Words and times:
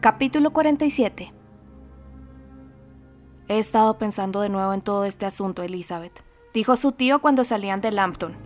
Capítulo 0.00 0.52
47 0.52 1.32
He 3.48 3.58
estado 3.58 3.98
pensando 3.98 4.42
de 4.42 4.48
nuevo 4.48 4.72
en 4.72 4.80
todo 4.80 5.04
este 5.04 5.26
asunto, 5.26 5.64
Elizabeth, 5.64 6.22
dijo 6.54 6.76
su 6.76 6.92
tío 6.92 7.20
cuando 7.20 7.42
salían 7.42 7.80
de 7.80 7.90
Lampton. 7.90 8.36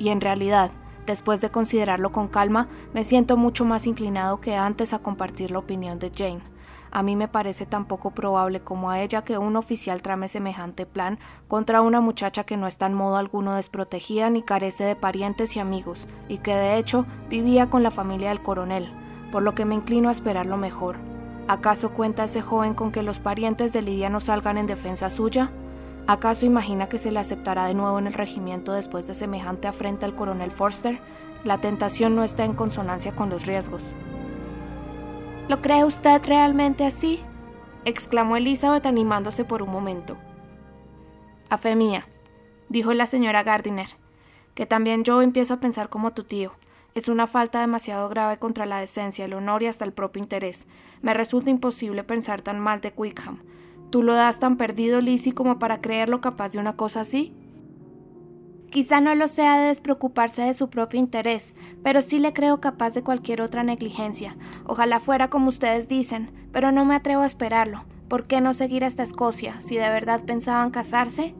Y 0.00 0.08
en 0.08 0.20
realidad, 0.20 0.72
después 1.06 1.40
de 1.40 1.50
considerarlo 1.50 2.10
con 2.10 2.26
calma, 2.26 2.66
me 2.92 3.04
siento 3.04 3.36
mucho 3.36 3.64
más 3.64 3.86
inclinado 3.86 4.40
que 4.40 4.56
antes 4.56 4.92
a 4.92 4.98
compartir 4.98 5.52
la 5.52 5.60
opinión 5.60 6.00
de 6.00 6.10
Jane. 6.12 6.42
A 6.90 7.04
mí 7.04 7.14
me 7.14 7.28
parece 7.28 7.66
tan 7.66 7.84
poco 7.84 8.10
probable 8.10 8.58
como 8.58 8.90
a 8.90 9.00
ella 9.00 9.22
que 9.22 9.38
un 9.38 9.54
oficial 9.54 10.02
trame 10.02 10.26
semejante 10.26 10.86
plan 10.86 11.20
contra 11.46 11.82
una 11.82 12.00
muchacha 12.00 12.42
que 12.42 12.56
no 12.56 12.66
está 12.66 12.86
en 12.86 12.94
modo 12.94 13.16
alguno 13.16 13.54
desprotegida 13.54 14.28
ni 14.28 14.42
carece 14.42 14.82
de 14.82 14.96
parientes 14.96 15.54
y 15.54 15.60
amigos, 15.60 16.08
y 16.28 16.38
que 16.38 16.56
de 16.56 16.78
hecho 16.78 17.06
vivía 17.28 17.70
con 17.70 17.84
la 17.84 17.92
familia 17.92 18.30
del 18.30 18.42
coronel, 18.42 18.92
por 19.30 19.42
lo 19.42 19.54
que 19.54 19.64
me 19.64 19.74
inclino 19.74 20.08
a 20.08 20.12
esperar 20.12 20.46
lo 20.46 20.56
mejor. 20.56 20.96
¿Acaso 21.48 21.90
cuenta 21.90 22.24
ese 22.24 22.42
joven 22.42 22.74
con 22.74 22.92
que 22.92 23.02
los 23.02 23.18
parientes 23.18 23.72
de 23.72 23.82
Lidia 23.82 24.08
no 24.08 24.20
salgan 24.20 24.58
en 24.58 24.66
defensa 24.66 25.10
suya? 25.10 25.50
¿Acaso 26.06 26.46
imagina 26.46 26.88
que 26.88 26.98
se 26.98 27.10
le 27.10 27.18
aceptará 27.20 27.66
de 27.66 27.74
nuevo 27.74 27.98
en 27.98 28.06
el 28.06 28.12
regimiento 28.14 28.72
después 28.72 29.06
de 29.06 29.14
semejante 29.14 29.68
afrenta 29.68 30.06
al 30.06 30.14
coronel 30.14 30.50
Forster? 30.50 31.00
La 31.44 31.58
tentación 31.58 32.16
no 32.16 32.24
está 32.24 32.44
en 32.44 32.54
consonancia 32.54 33.14
con 33.14 33.30
los 33.30 33.46
riesgos. 33.46 33.82
¿Lo 35.48 35.60
cree 35.60 35.84
usted 35.84 36.22
realmente 36.24 36.84
así? 36.84 37.20
exclamó 37.84 38.36
Elizabeth 38.36 38.86
animándose 38.86 39.44
por 39.44 39.62
un 39.62 39.70
momento. 39.70 40.16
A 41.48 41.58
fe 41.58 41.74
mía, 41.74 42.06
dijo 42.68 42.94
la 42.94 43.06
señora 43.06 43.42
Gardiner, 43.42 43.88
que 44.54 44.66
también 44.66 45.02
yo 45.02 45.22
empiezo 45.22 45.54
a 45.54 45.60
pensar 45.60 45.88
como 45.88 46.12
tu 46.12 46.24
tío. 46.24 46.52
Es 46.94 47.08
una 47.08 47.26
falta 47.26 47.60
demasiado 47.60 48.08
grave 48.08 48.38
contra 48.38 48.66
la 48.66 48.80
decencia, 48.80 49.24
el 49.24 49.32
honor 49.32 49.62
y 49.62 49.66
hasta 49.66 49.84
el 49.84 49.92
propio 49.92 50.22
interés. 50.22 50.66
Me 51.02 51.14
resulta 51.14 51.50
imposible 51.50 52.02
pensar 52.02 52.42
tan 52.42 52.58
mal 52.58 52.80
de 52.80 52.92
Wickham. 52.96 53.38
¿Tú 53.90 54.02
lo 54.02 54.14
das 54.14 54.38
tan 54.38 54.56
perdido, 54.56 55.00
Lizzie, 55.00 55.34
como 55.34 55.58
para 55.58 55.80
creerlo 55.80 56.20
capaz 56.20 56.52
de 56.52 56.58
una 56.58 56.76
cosa 56.76 57.00
así? 57.00 57.34
Quizá 58.70 59.00
no 59.00 59.14
lo 59.16 59.26
sea 59.26 59.58
de 59.58 59.68
despreocuparse 59.68 60.42
de 60.42 60.54
su 60.54 60.70
propio 60.70 61.00
interés, 61.00 61.56
pero 61.82 62.02
sí 62.02 62.20
le 62.20 62.32
creo 62.32 62.60
capaz 62.60 62.94
de 62.94 63.02
cualquier 63.02 63.42
otra 63.42 63.64
negligencia. 63.64 64.36
Ojalá 64.64 65.00
fuera 65.00 65.28
como 65.28 65.48
ustedes 65.48 65.88
dicen, 65.88 66.30
pero 66.52 66.70
no 66.70 66.84
me 66.84 66.94
atrevo 66.94 67.22
a 67.22 67.26
esperarlo. 67.26 67.84
¿Por 68.08 68.26
qué 68.26 68.40
no 68.40 68.54
seguir 68.54 68.84
hasta 68.84 69.02
Escocia 69.02 69.60
si 69.60 69.76
de 69.76 69.88
verdad 69.88 70.24
pensaban 70.24 70.70
casarse? 70.70 71.34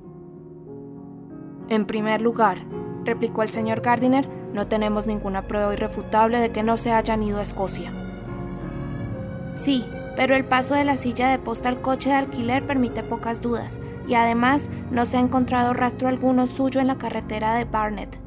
En 1.68 1.86
primer 1.86 2.20
lugar, 2.20 2.58
replicó 3.04 3.42
el 3.42 3.50
señor 3.50 3.80
Gardiner, 3.80 4.28
no 4.52 4.66
tenemos 4.66 5.06
ninguna 5.06 5.42
prueba 5.42 5.72
irrefutable 5.72 6.38
de 6.38 6.50
que 6.50 6.62
no 6.62 6.76
se 6.76 6.92
hayan 6.92 7.22
ido 7.22 7.38
a 7.38 7.42
Escocia. 7.42 7.92
Sí, 9.54 9.84
pero 10.16 10.34
el 10.34 10.44
paso 10.44 10.74
de 10.74 10.84
la 10.84 10.96
silla 10.96 11.30
de 11.30 11.38
posta 11.38 11.68
al 11.68 11.80
coche 11.80 12.10
de 12.10 12.16
alquiler 12.16 12.66
permite 12.66 13.02
pocas 13.02 13.40
dudas, 13.40 13.80
y 14.06 14.14
además 14.14 14.68
no 14.90 15.06
se 15.06 15.16
ha 15.16 15.20
encontrado 15.20 15.72
rastro 15.72 16.08
alguno 16.08 16.46
suyo 16.46 16.80
en 16.80 16.88
la 16.88 16.98
carretera 16.98 17.54
de 17.54 17.64
Barnet. 17.64 18.18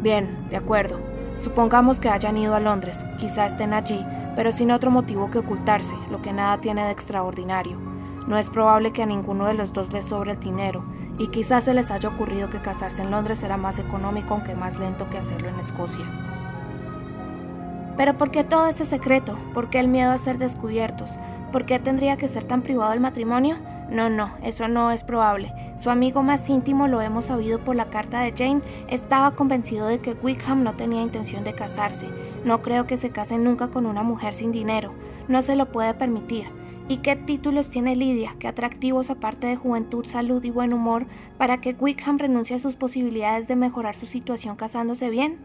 Bien, 0.00 0.46
de 0.48 0.56
acuerdo. 0.56 0.98
Supongamos 1.36 2.00
que 2.00 2.08
hayan 2.08 2.36
ido 2.36 2.54
a 2.54 2.60
Londres, 2.60 3.04
quizá 3.16 3.46
estén 3.46 3.72
allí, 3.72 4.04
pero 4.36 4.52
sin 4.52 4.70
otro 4.70 4.90
motivo 4.90 5.30
que 5.30 5.38
ocultarse, 5.38 5.96
lo 6.10 6.20
que 6.20 6.32
nada 6.32 6.60
tiene 6.60 6.84
de 6.84 6.90
extraordinario. 6.90 7.91
No 8.26 8.38
es 8.38 8.48
probable 8.48 8.92
que 8.92 9.02
a 9.02 9.06
ninguno 9.06 9.46
de 9.46 9.54
los 9.54 9.72
dos 9.72 9.92
les 9.92 10.04
sobre 10.04 10.32
el 10.32 10.40
dinero, 10.40 10.84
y 11.18 11.28
quizás 11.28 11.64
se 11.64 11.74
les 11.74 11.90
haya 11.90 12.08
ocurrido 12.08 12.50
que 12.50 12.60
casarse 12.60 13.02
en 13.02 13.10
Londres 13.10 13.40
será 13.40 13.56
más 13.56 13.78
económico 13.78 14.34
aunque 14.34 14.54
más 14.54 14.78
lento 14.78 15.08
que 15.10 15.18
hacerlo 15.18 15.48
en 15.48 15.58
Escocia. 15.58 16.04
Pero 17.96 18.16
¿por 18.16 18.30
qué 18.30 18.44
todo 18.44 18.66
ese 18.66 18.86
secreto? 18.86 19.36
¿Por 19.52 19.68
qué 19.68 19.78
el 19.78 19.88
miedo 19.88 20.12
a 20.12 20.18
ser 20.18 20.38
descubiertos? 20.38 21.18
¿Por 21.52 21.66
qué 21.66 21.78
tendría 21.78 22.16
que 22.16 22.28
ser 22.28 22.44
tan 22.44 22.62
privado 22.62 22.92
el 22.92 23.00
matrimonio? 23.00 23.56
No, 23.90 24.08
no, 24.08 24.32
eso 24.42 24.68
no 24.68 24.90
es 24.90 25.04
probable. 25.04 25.52
Su 25.76 25.90
amigo 25.90 26.22
más 26.22 26.48
íntimo, 26.48 26.88
lo 26.88 27.02
hemos 27.02 27.26
sabido 27.26 27.58
por 27.58 27.76
la 27.76 27.90
carta 27.90 28.20
de 28.20 28.32
Jane, 28.32 28.62
estaba 28.88 29.32
convencido 29.32 29.86
de 29.86 29.98
que 29.98 30.14
Wickham 30.14 30.62
no 30.62 30.72
tenía 30.74 31.02
intención 31.02 31.44
de 31.44 31.52
casarse. 31.52 32.08
No 32.44 32.62
creo 32.62 32.86
que 32.86 32.96
se 32.96 33.10
case 33.10 33.36
nunca 33.36 33.68
con 33.68 33.84
una 33.84 34.02
mujer 34.02 34.32
sin 34.32 34.50
dinero. 34.50 34.94
No 35.28 35.42
se 35.42 35.56
lo 35.56 35.70
puede 35.70 35.92
permitir. 35.92 36.61
¿Y 36.92 36.98
qué 36.98 37.16
títulos 37.16 37.70
tiene 37.70 37.96
Lidia, 37.96 38.36
qué 38.38 38.48
atractivos 38.48 39.08
aparte 39.08 39.46
de 39.46 39.56
juventud, 39.56 40.04
salud 40.04 40.44
y 40.44 40.50
buen 40.50 40.74
humor, 40.74 41.06
para 41.38 41.58
que 41.58 41.72
Wickham 41.72 42.18
renuncie 42.18 42.56
a 42.56 42.58
sus 42.58 42.76
posibilidades 42.76 43.48
de 43.48 43.56
mejorar 43.56 43.96
su 43.96 44.04
situación 44.04 44.56
casándose 44.56 45.08
bien? 45.08 45.38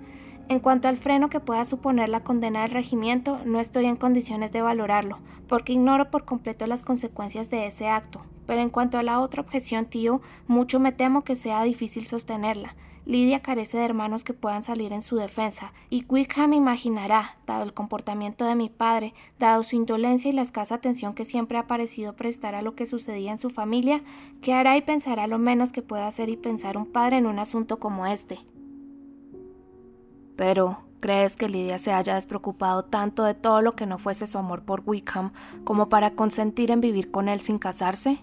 En 0.50 0.60
cuanto 0.60 0.90
al 0.90 0.98
freno 0.98 1.30
que 1.30 1.40
pueda 1.40 1.64
suponer 1.64 2.10
la 2.10 2.20
condena 2.20 2.64
del 2.64 2.72
regimiento, 2.72 3.40
no 3.46 3.62
estoy 3.62 3.86
en 3.86 3.96
condiciones 3.96 4.52
de 4.52 4.62
valorarlo, 4.62 5.20
porque 5.48 5.72
ignoro 5.72 6.12
por 6.12 6.26
completo 6.26 6.68
las 6.68 6.84
consecuencias 6.84 7.50
de 7.50 7.66
ese 7.66 7.88
acto. 7.88 8.26
Pero 8.46 8.62
en 8.62 8.70
cuanto 8.70 8.98
a 8.98 9.04
la 9.04 9.22
otra 9.22 9.42
objeción, 9.42 9.86
tío, 9.86 10.20
mucho 10.48 10.82
me 10.82 10.92
temo 10.92 11.24
que 11.24 11.38
sea 11.38 11.64
difícil 11.64 12.08
sostenerla. 12.08 12.76
Lidia 13.08 13.40
carece 13.40 13.78
de 13.78 13.86
hermanos 13.86 14.26
que 14.26 14.34
puedan 14.34 14.64
salir 14.64 14.92
en 14.92 15.02
su 15.02 15.16
defensa, 15.16 15.72
y 15.90 16.04
Wickham 16.10 16.52
imaginará, 16.52 17.38
dado 17.48 17.64
el 17.64 17.74
comportamiento 17.74 18.44
de 18.44 18.56
mi 18.56 18.68
padre, 18.68 19.14
dado 19.40 19.64
su 19.64 19.78
indolencia 19.78 20.30
y 20.30 20.34
la 20.34 20.42
escasa 20.42 20.76
atención 20.76 21.14
que 21.14 21.24
siempre 21.24 21.58
ha 21.58 21.68
parecido 21.68 22.18
prestar 22.18 22.54
a 22.54 22.62
lo 22.62 22.76
que 22.76 22.86
sucedía 22.86 23.32
en 23.32 23.38
su 23.38 23.50
familia, 23.50 24.04
que 24.42 24.54
hará 24.54 24.76
y 24.76 24.82
pensará 24.82 25.26
lo 25.28 25.38
menos 25.38 25.72
que 25.72 25.82
pueda 25.82 26.06
hacer 26.06 26.28
y 26.28 26.36
pensar 26.36 26.78
un 26.78 26.86
padre 26.86 27.16
en 27.16 27.28
un 27.28 27.40
asunto 27.40 27.80
como 27.80 28.06
este. 28.06 28.40
Pero, 30.36 30.80
¿crees 31.00 31.38
que 31.38 31.48
Lidia 31.48 31.78
se 31.78 31.94
haya 31.94 32.16
despreocupado 32.16 32.84
tanto 32.84 33.24
de 33.24 33.36
todo 33.36 33.62
lo 33.62 33.74
que 33.74 33.86
no 33.86 34.00
fuese 34.00 34.28
su 34.28 34.38
amor 34.38 34.64
por 34.64 34.84
Wickham 34.86 35.32
como 35.64 35.88
para 35.88 36.12
consentir 36.12 36.72
en 36.72 36.82
vivir 36.82 37.10
con 37.10 37.30
él 37.30 37.40
sin 37.40 37.58
casarse? 37.58 38.20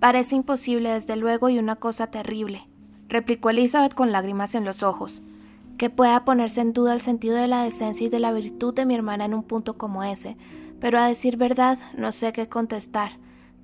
Parece 0.00 0.36
imposible, 0.36 0.88
desde 0.88 1.16
luego, 1.16 1.50
y 1.50 1.58
una 1.58 1.76
cosa 1.76 2.06
terrible 2.06 2.66
replicó 3.08 3.50
Elizabeth 3.50 3.94
con 3.94 4.12
lágrimas 4.12 4.54
en 4.54 4.64
los 4.64 4.82
ojos, 4.82 5.22
que 5.78 5.90
pueda 5.90 6.24
ponerse 6.24 6.60
en 6.60 6.72
duda 6.72 6.94
el 6.94 7.00
sentido 7.00 7.36
de 7.36 7.46
la 7.46 7.62
decencia 7.62 8.06
y 8.06 8.10
de 8.10 8.18
la 8.18 8.32
virtud 8.32 8.74
de 8.74 8.86
mi 8.86 8.94
hermana 8.94 9.24
en 9.24 9.34
un 9.34 9.42
punto 9.42 9.76
como 9.76 10.04
ese, 10.04 10.36
pero 10.80 10.98
a 10.98 11.06
decir 11.06 11.36
verdad 11.36 11.78
no 11.96 12.12
sé 12.12 12.32
qué 12.32 12.48
contestar. 12.48 13.12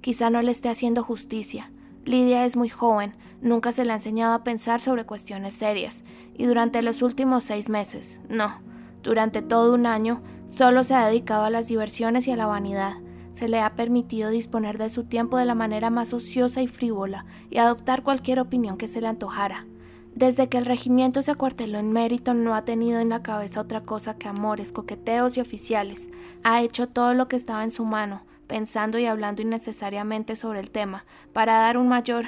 Quizá 0.00 0.30
no 0.30 0.42
le 0.42 0.50
esté 0.50 0.68
haciendo 0.68 1.02
justicia. 1.04 1.70
Lidia 2.04 2.44
es 2.44 2.56
muy 2.56 2.68
joven, 2.68 3.14
nunca 3.40 3.72
se 3.72 3.84
le 3.84 3.92
ha 3.92 3.96
enseñado 3.96 4.34
a 4.34 4.44
pensar 4.44 4.80
sobre 4.80 5.06
cuestiones 5.06 5.54
serias, 5.54 6.04
y 6.34 6.46
durante 6.46 6.82
los 6.82 7.02
últimos 7.02 7.44
seis 7.44 7.68
meses, 7.68 8.20
no, 8.28 8.60
durante 9.02 9.42
todo 9.42 9.74
un 9.74 9.86
año, 9.86 10.22
solo 10.48 10.84
se 10.84 10.94
ha 10.94 11.06
dedicado 11.06 11.44
a 11.44 11.50
las 11.50 11.68
diversiones 11.68 12.26
y 12.26 12.32
a 12.32 12.36
la 12.36 12.46
vanidad 12.46 12.94
se 13.34 13.48
le 13.48 13.60
ha 13.60 13.74
permitido 13.74 14.30
disponer 14.30 14.78
de 14.78 14.88
su 14.88 15.04
tiempo 15.04 15.38
de 15.38 15.44
la 15.44 15.54
manera 15.54 15.90
más 15.90 16.12
ociosa 16.12 16.62
y 16.62 16.68
frívola 16.68 17.24
y 17.50 17.58
adoptar 17.58 18.02
cualquier 18.02 18.40
opinión 18.40 18.76
que 18.76 18.88
se 18.88 19.00
le 19.00 19.08
antojara. 19.08 19.66
Desde 20.14 20.48
que 20.48 20.58
el 20.58 20.66
regimiento 20.66 21.22
se 21.22 21.30
acuarteló 21.30 21.78
en 21.78 21.90
mérito 21.90 22.34
no 22.34 22.54
ha 22.54 22.64
tenido 22.64 23.00
en 23.00 23.08
la 23.08 23.22
cabeza 23.22 23.60
otra 23.60 23.80
cosa 23.80 24.18
que 24.18 24.28
amores, 24.28 24.70
coqueteos 24.70 25.36
y 25.36 25.40
oficiales. 25.40 26.10
Ha 26.44 26.60
hecho 26.62 26.86
todo 26.86 27.14
lo 27.14 27.28
que 27.28 27.36
estaba 27.36 27.64
en 27.64 27.70
su 27.70 27.86
mano, 27.86 28.22
pensando 28.46 28.98
y 28.98 29.06
hablando 29.06 29.40
innecesariamente 29.40 30.36
sobre 30.36 30.60
el 30.60 30.70
tema, 30.70 31.06
para 31.32 31.54
dar 31.54 31.78
un 31.78 31.88
mayor, 31.88 32.26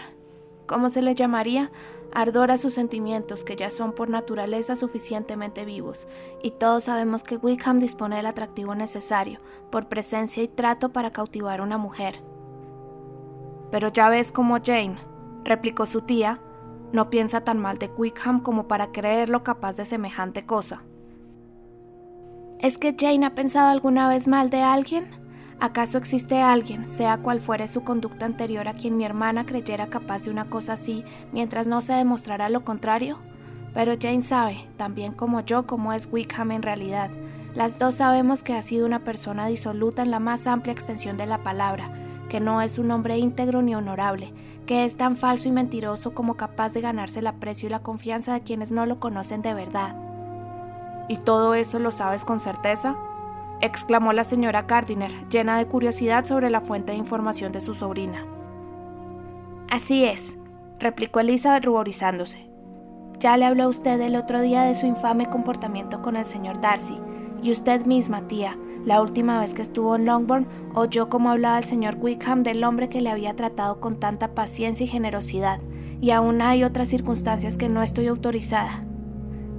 ¿cómo 0.66 0.88
se 0.88 1.02
le 1.02 1.14
llamaría? 1.14 1.70
Ardor 2.12 2.50
a 2.50 2.58
sus 2.58 2.74
sentimientos 2.74 3.44
que 3.44 3.56
ya 3.56 3.70
son 3.70 3.92
por 3.92 4.08
naturaleza 4.08 4.76
suficientemente 4.76 5.64
vivos, 5.64 6.06
y 6.42 6.52
todos 6.52 6.84
sabemos 6.84 7.22
que 7.22 7.36
Wickham 7.36 7.80
dispone 7.80 8.16
del 8.16 8.26
atractivo 8.26 8.74
necesario, 8.74 9.40
por 9.70 9.88
presencia 9.88 10.42
y 10.42 10.48
trato 10.48 10.90
para 10.90 11.10
cautivar 11.10 11.60
a 11.60 11.62
una 11.62 11.78
mujer. 11.78 12.20
Pero 13.70 13.88
ya 13.88 14.08
ves 14.08 14.32
como 14.32 14.58
Jane, 14.62 14.96
replicó 15.44 15.86
su 15.86 16.02
tía, 16.02 16.40
no 16.92 17.10
piensa 17.10 17.40
tan 17.42 17.58
mal 17.58 17.78
de 17.78 17.88
Wickham 17.88 18.40
como 18.40 18.68
para 18.68 18.92
creerlo 18.92 19.42
capaz 19.42 19.76
de 19.76 19.84
semejante 19.84 20.46
cosa. 20.46 20.84
¿Es 22.60 22.78
que 22.78 22.94
Jane 22.98 23.26
ha 23.26 23.34
pensado 23.34 23.68
alguna 23.68 24.08
vez 24.08 24.28
mal 24.28 24.48
de 24.48 24.62
alguien? 24.62 25.23
¿Acaso 25.60 25.98
existe 25.98 26.40
alguien, 26.40 26.88
sea 26.90 27.18
cual 27.18 27.40
fuere 27.40 27.68
su 27.68 27.84
conducta 27.84 28.26
anterior, 28.26 28.68
a 28.68 28.74
quien 28.74 28.96
mi 28.96 29.04
hermana 29.04 29.46
creyera 29.46 29.86
capaz 29.86 30.24
de 30.24 30.30
una 30.30 30.46
cosa 30.46 30.74
así, 30.74 31.04
mientras 31.32 31.66
no 31.66 31.80
se 31.80 31.94
demostrara 31.94 32.48
lo 32.48 32.64
contrario? 32.64 33.18
Pero 33.72 33.94
Jane 34.00 34.22
sabe, 34.22 34.68
también 34.76 35.12
como 35.12 35.40
yo, 35.40 35.66
cómo 35.66 35.92
es 35.92 36.08
Wickham 36.10 36.52
en 36.52 36.62
realidad. 36.62 37.10
Las 37.54 37.78
dos 37.78 37.96
sabemos 37.96 38.42
que 38.42 38.54
ha 38.54 38.62
sido 38.62 38.84
una 38.84 39.04
persona 39.04 39.46
disoluta 39.46 40.02
en 40.02 40.10
la 40.10 40.20
más 40.20 40.46
amplia 40.46 40.72
extensión 40.72 41.16
de 41.16 41.26
la 41.26 41.42
palabra, 41.42 41.90
que 42.28 42.40
no 42.40 42.60
es 42.60 42.78
un 42.78 42.90
hombre 42.90 43.18
íntegro 43.18 43.62
ni 43.62 43.74
honorable, 43.74 44.32
que 44.66 44.84
es 44.84 44.96
tan 44.96 45.16
falso 45.16 45.48
y 45.48 45.52
mentiroso 45.52 46.14
como 46.14 46.34
capaz 46.34 46.72
de 46.72 46.80
ganarse 46.80 47.20
el 47.20 47.26
aprecio 47.26 47.68
y 47.68 47.70
la 47.70 47.80
confianza 47.82 48.32
de 48.32 48.42
quienes 48.42 48.72
no 48.72 48.86
lo 48.86 48.98
conocen 48.98 49.42
de 49.42 49.54
verdad. 49.54 49.94
¿Y 51.08 51.16
todo 51.18 51.54
eso 51.54 51.78
lo 51.78 51.90
sabes 51.90 52.24
con 52.24 52.40
certeza? 52.40 52.96
Exclamó 53.64 54.12
la 54.12 54.24
señora 54.24 54.62
Gardiner, 54.62 55.10
llena 55.30 55.56
de 55.56 55.66
curiosidad 55.66 56.26
sobre 56.26 56.50
la 56.50 56.60
fuente 56.60 56.92
de 56.92 56.98
información 56.98 57.50
de 57.50 57.60
su 57.60 57.74
sobrina. 57.74 58.26
Así 59.70 60.04
es, 60.04 60.36
replicó 60.78 61.20
Elizabeth 61.20 61.64
ruborizándose. 61.64 62.50
Ya 63.20 63.38
le 63.38 63.46
habló 63.46 63.68
usted 63.68 63.98
el 64.02 64.16
otro 64.16 64.42
día 64.42 64.64
de 64.64 64.74
su 64.74 64.84
infame 64.84 65.30
comportamiento 65.30 66.02
con 66.02 66.16
el 66.16 66.26
señor 66.26 66.60
Darcy, 66.60 66.98
y 67.42 67.52
usted 67.52 67.86
misma, 67.86 68.28
tía, 68.28 68.56
La 68.84 69.00
última 69.00 69.40
vez 69.40 69.54
que 69.54 69.62
estuvo 69.62 69.96
en 69.96 70.04
Longbourn, 70.04 70.46
oyó 70.74 71.08
cómo 71.08 71.30
hablaba 71.30 71.56
el 71.56 71.64
señor 71.64 71.96
Wickham 71.98 72.42
del 72.42 72.62
hombre 72.64 72.90
que 72.90 73.00
le 73.00 73.08
había 73.08 73.34
tratado 73.34 73.80
con 73.80 73.98
tanta 73.98 74.34
paciencia 74.34 74.84
y 74.84 74.88
generosidad, 74.88 75.58
y 76.02 76.10
aún 76.10 76.42
hay 76.42 76.64
otras 76.64 76.88
circunstancias 76.88 77.56
que 77.56 77.70
no 77.70 77.82
estoy 77.82 78.08
autorizada, 78.08 78.84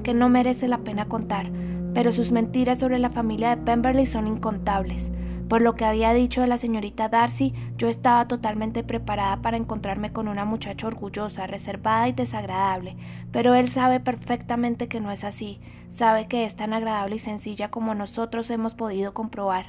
que 0.04 0.14
no 0.14 0.30
merece 0.30 0.68
la 0.68 0.78
pena 0.78 1.06
contar, 1.06 1.50
pero 1.96 2.12
sus 2.12 2.34
mentiras 2.34 2.78
sobre 2.78 3.00
la 3.00 3.10
familia 3.10 3.56
de 3.56 3.64
Pemberley 3.64 4.06
son 4.06 4.28
incontables. 4.28 5.12
Por 5.48 5.62
lo 5.62 5.76
que 5.76 5.86
había 5.86 6.14
dicho 6.14 6.42
de 6.42 6.48
la 6.48 6.58
señorita 6.58 7.08
Darcy, 7.08 7.54
yo 7.78 7.88
estaba 7.88 8.28
totalmente 8.28 8.84
preparada 8.84 9.42
para 9.42 9.58
encontrarme 9.58 10.12
con 10.12 10.28
una 10.28 10.44
muchacha 10.44 10.88
orgullosa, 10.88 11.48
reservada 11.48 12.10
y 12.10 12.12
desagradable, 12.12 12.98
pero 13.32 13.56
él 13.56 13.70
sabe 13.70 14.02
perfectamente 14.02 14.90
que 14.90 15.00
no 15.00 15.10
es 15.10 15.24
así, 15.24 15.62
sabe 15.88 16.28
que 16.28 16.44
es 16.44 16.58
tan 16.58 16.74
agradable 16.74 17.16
y 17.16 17.20
sencilla 17.20 17.72
como 17.72 17.96
nosotros 17.96 18.50
hemos 18.50 18.76
podido 18.76 19.14
comprobar. 19.14 19.68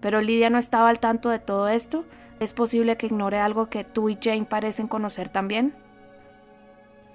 Pero 0.00 0.22
Lidia 0.22 0.48
no 0.48 0.58
estaba 0.58 0.88
al 0.88 1.00
tanto 1.00 1.28
de 1.28 1.38
todo 1.38 1.68
esto. 1.68 2.04
¿Es 2.40 2.52
posible 2.52 2.96
que 2.96 3.06
ignore 3.06 3.40
algo 3.40 3.68
que 3.68 3.84
tú 3.84 4.08
y 4.08 4.18
Jane 4.22 4.44
parecen 4.44 4.88
conocer 4.88 5.28
también? 5.28 5.74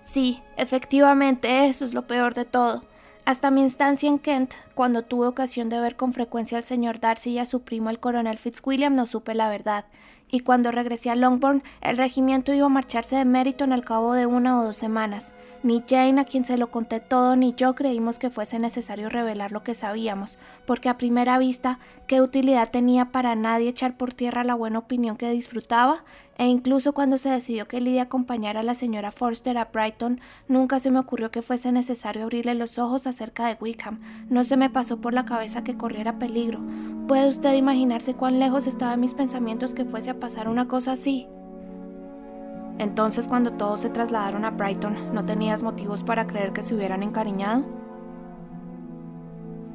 Sí, 0.03 0.41
efectivamente, 0.57 1.67
eso 1.67 1.85
es 1.85 1.93
lo 1.93 2.05
peor 2.05 2.33
de 2.33 2.45
todo. 2.45 2.83
Hasta 3.23 3.51
mi 3.51 3.61
instancia 3.61 4.09
en 4.09 4.17
Kent, 4.17 4.55
cuando 4.73 5.03
tuve 5.03 5.27
ocasión 5.27 5.69
de 5.69 5.79
ver 5.79 5.95
con 5.95 6.11
frecuencia 6.11 6.57
al 6.57 6.63
señor 6.63 6.99
Darcy 6.99 7.31
y 7.31 7.39
a 7.39 7.45
su 7.45 7.61
primo 7.61 7.91
el 7.91 7.99
coronel 7.99 8.39
Fitzwilliam, 8.39 8.95
no 8.95 9.05
supe 9.05 9.35
la 9.35 9.47
verdad, 9.47 9.85
y 10.29 10.39
cuando 10.39 10.71
regresé 10.71 11.11
a 11.11 11.15
Longbourn, 11.15 11.61
el 11.81 11.97
regimiento 11.97 12.51
iba 12.51 12.65
a 12.65 12.69
marcharse 12.69 13.15
de 13.15 13.25
Meriton 13.25 13.73
al 13.73 13.85
cabo 13.85 14.13
de 14.13 14.25
una 14.25 14.59
o 14.59 14.63
dos 14.63 14.77
semanas. 14.77 15.33
Ni 15.63 15.83
Jane, 15.87 16.19
a 16.19 16.25
quien 16.25 16.43
se 16.43 16.57
lo 16.57 16.71
conté 16.71 16.99
todo, 16.99 17.35
ni 17.35 17.53
yo 17.53 17.75
creímos 17.75 18.17
que 18.17 18.31
fuese 18.31 18.57
necesario 18.57 19.09
revelar 19.09 19.51
lo 19.51 19.61
que 19.61 19.75
sabíamos, 19.75 20.39
porque 20.65 20.89
a 20.89 20.97
primera 20.97 21.37
vista, 21.37 21.77
¿qué 22.07 22.19
utilidad 22.19 22.71
tenía 22.71 23.11
para 23.11 23.35
nadie 23.35 23.69
echar 23.69 23.95
por 23.95 24.11
tierra 24.11 24.43
la 24.43 24.55
buena 24.55 24.79
opinión 24.79 25.17
que 25.17 25.29
disfrutaba? 25.29 26.03
E 26.39 26.47
incluso 26.47 26.93
cuando 26.93 27.19
se 27.19 27.29
decidió 27.29 27.67
que 27.67 27.79
Lydia 27.79 28.03
acompañara 28.03 28.61
a 28.61 28.63
la 28.63 28.73
señora 28.73 29.11
Forster 29.11 29.59
a 29.59 29.65
Brighton, 29.65 30.19
nunca 30.47 30.79
se 30.79 30.89
me 30.89 30.97
ocurrió 30.97 31.29
que 31.29 31.43
fuese 31.43 31.71
necesario 31.71 32.23
abrirle 32.23 32.55
los 32.55 32.79
ojos 32.79 33.05
acerca 33.05 33.45
de 33.45 33.57
Wickham. 33.61 33.99
No 34.29 34.43
se 34.43 34.57
me 34.57 34.71
pasó 34.71 34.99
por 34.99 35.13
la 35.13 35.25
cabeza 35.25 35.63
que 35.63 35.77
corriera 35.77 36.17
peligro. 36.17 36.59
¿Puede 37.07 37.29
usted 37.29 37.53
imaginarse 37.53 38.15
cuán 38.15 38.39
lejos 38.39 38.65
estaban 38.65 38.99
mis 38.99 39.13
pensamientos 39.13 39.75
que 39.75 39.85
fuese 39.85 40.09
a 40.09 40.19
pasar 40.19 40.49
una 40.49 40.67
cosa 40.67 40.93
así? 40.93 41.27
Entonces, 42.77 43.27
cuando 43.27 43.53
todos 43.53 43.81
se 43.81 43.89
trasladaron 43.89 44.45
a 44.45 44.51
Brighton, 44.51 45.13
¿no 45.13 45.25
tenías 45.25 45.63
motivos 45.63 46.03
para 46.03 46.27
creer 46.27 46.51
que 46.53 46.63
se 46.63 46.75
hubieran 46.75 47.03
encariñado? 47.03 47.63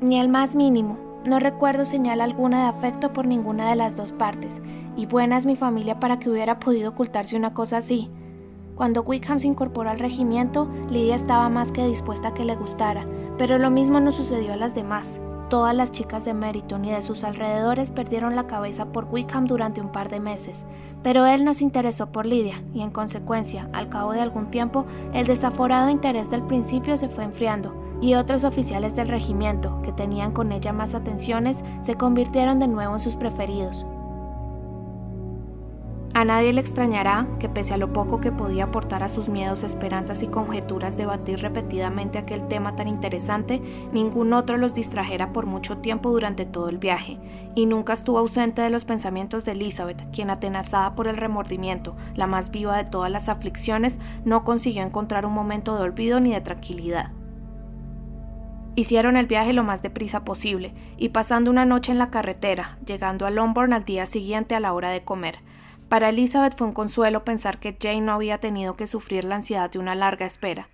Ni 0.00 0.18
el 0.18 0.28
más 0.28 0.54
mínimo. 0.54 0.98
No 1.24 1.38
recuerdo 1.40 1.84
señal 1.84 2.20
alguna 2.20 2.62
de 2.62 2.68
afecto 2.68 3.12
por 3.12 3.26
ninguna 3.26 3.68
de 3.68 3.76
las 3.76 3.96
dos 3.96 4.12
partes, 4.12 4.62
y 4.96 5.06
buena 5.06 5.36
es 5.36 5.46
mi 5.46 5.56
familia 5.56 5.98
para 5.98 6.18
que 6.18 6.30
hubiera 6.30 6.60
podido 6.60 6.90
ocultarse 6.90 7.36
una 7.36 7.52
cosa 7.52 7.78
así. 7.78 8.10
Cuando 8.76 9.02
Wickham 9.02 9.40
se 9.40 9.46
incorporó 9.46 9.90
al 9.90 9.98
regimiento, 9.98 10.68
Lidia 10.90 11.16
estaba 11.16 11.48
más 11.48 11.72
que 11.72 11.86
dispuesta 11.86 12.28
a 12.28 12.34
que 12.34 12.44
le 12.44 12.54
gustara, 12.54 13.06
pero 13.38 13.58
lo 13.58 13.70
mismo 13.70 14.00
no 14.00 14.12
sucedió 14.12 14.52
a 14.52 14.56
las 14.56 14.74
demás. 14.74 15.18
Todas 15.48 15.76
las 15.76 15.92
chicas 15.92 16.24
de 16.24 16.34
Meriton 16.34 16.84
y 16.84 16.90
de 16.90 17.02
sus 17.02 17.22
alrededores 17.22 17.92
perdieron 17.92 18.34
la 18.34 18.48
cabeza 18.48 18.86
por 18.86 19.04
Wickham 19.04 19.46
durante 19.46 19.80
un 19.80 19.92
par 19.92 20.10
de 20.10 20.18
meses, 20.18 20.64
pero 21.04 21.24
él 21.24 21.44
no 21.44 21.54
se 21.54 21.62
interesó 21.62 22.10
por 22.10 22.26
Lidia 22.26 22.64
y 22.74 22.82
en 22.82 22.90
consecuencia, 22.90 23.68
al 23.72 23.88
cabo 23.88 24.12
de 24.12 24.20
algún 24.20 24.50
tiempo, 24.50 24.86
el 25.12 25.26
desaforado 25.26 25.88
interés 25.88 26.30
del 26.30 26.42
principio 26.42 26.96
se 26.96 27.08
fue 27.08 27.22
enfriando 27.22 27.80
y 28.00 28.14
otros 28.14 28.42
oficiales 28.42 28.96
del 28.96 29.08
regimiento, 29.08 29.80
que 29.82 29.92
tenían 29.92 30.32
con 30.32 30.50
ella 30.50 30.72
más 30.72 30.94
atenciones, 30.94 31.64
se 31.80 31.94
convirtieron 31.94 32.58
de 32.58 32.68
nuevo 32.68 32.94
en 32.94 33.00
sus 33.00 33.14
preferidos. 33.14 33.86
A 36.16 36.24
nadie 36.24 36.54
le 36.54 36.62
extrañará 36.62 37.26
que 37.38 37.50
pese 37.50 37.74
a 37.74 37.76
lo 37.76 37.92
poco 37.92 38.22
que 38.22 38.32
podía 38.32 38.64
aportar 38.64 39.02
a 39.02 39.10
sus 39.10 39.28
miedos, 39.28 39.62
esperanzas 39.62 40.22
y 40.22 40.28
conjeturas 40.28 40.96
debatir 40.96 41.40
repetidamente 41.40 42.16
aquel 42.16 42.48
tema 42.48 42.74
tan 42.74 42.88
interesante, 42.88 43.60
ningún 43.92 44.32
otro 44.32 44.56
los 44.56 44.74
distrajera 44.74 45.34
por 45.34 45.44
mucho 45.44 45.76
tiempo 45.76 46.10
durante 46.10 46.46
todo 46.46 46.70
el 46.70 46.78
viaje, 46.78 47.18
y 47.54 47.66
nunca 47.66 47.92
estuvo 47.92 48.16
ausente 48.16 48.62
de 48.62 48.70
los 48.70 48.86
pensamientos 48.86 49.44
de 49.44 49.52
Elizabeth, 49.52 50.10
quien 50.10 50.30
atenazada 50.30 50.94
por 50.94 51.06
el 51.06 51.18
remordimiento, 51.18 51.94
la 52.14 52.26
más 52.26 52.50
viva 52.50 52.78
de 52.78 52.88
todas 52.88 53.12
las 53.12 53.28
aflicciones, 53.28 53.98
no 54.24 54.42
consiguió 54.42 54.84
encontrar 54.84 55.26
un 55.26 55.34
momento 55.34 55.76
de 55.76 55.82
olvido 55.82 56.18
ni 56.18 56.32
de 56.32 56.40
tranquilidad. 56.40 57.10
Hicieron 58.74 59.18
el 59.18 59.26
viaje 59.26 59.52
lo 59.52 59.64
más 59.64 59.82
deprisa 59.82 60.24
posible, 60.24 60.72
y 60.96 61.10
pasando 61.10 61.50
una 61.50 61.66
noche 61.66 61.92
en 61.92 61.98
la 61.98 62.08
carretera, 62.08 62.78
llegando 62.86 63.26
a 63.26 63.30
Longbourn 63.30 63.74
al 63.74 63.84
día 63.84 64.06
siguiente 64.06 64.54
a 64.54 64.60
la 64.60 64.72
hora 64.72 64.88
de 64.88 65.04
comer, 65.04 65.40
para 65.88 66.08
Elizabeth 66.08 66.56
fue 66.56 66.66
un 66.66 66.72
consuelo 66.72 67.24
pensar 67.24 67.60
que 67.60 67.76
Jane 67.80 68.00
no 68.00 68.12
había 68.12 68.38
tenido 68.38 68.74
que 68.74 68.86
sufrir 68.86 69.24
la 69.24 69.36
ansiedad 69.36 69.70
de 69.70 69.78
una 69.78 69.94
larga 69.94 70.26
espera. 70.26 70.68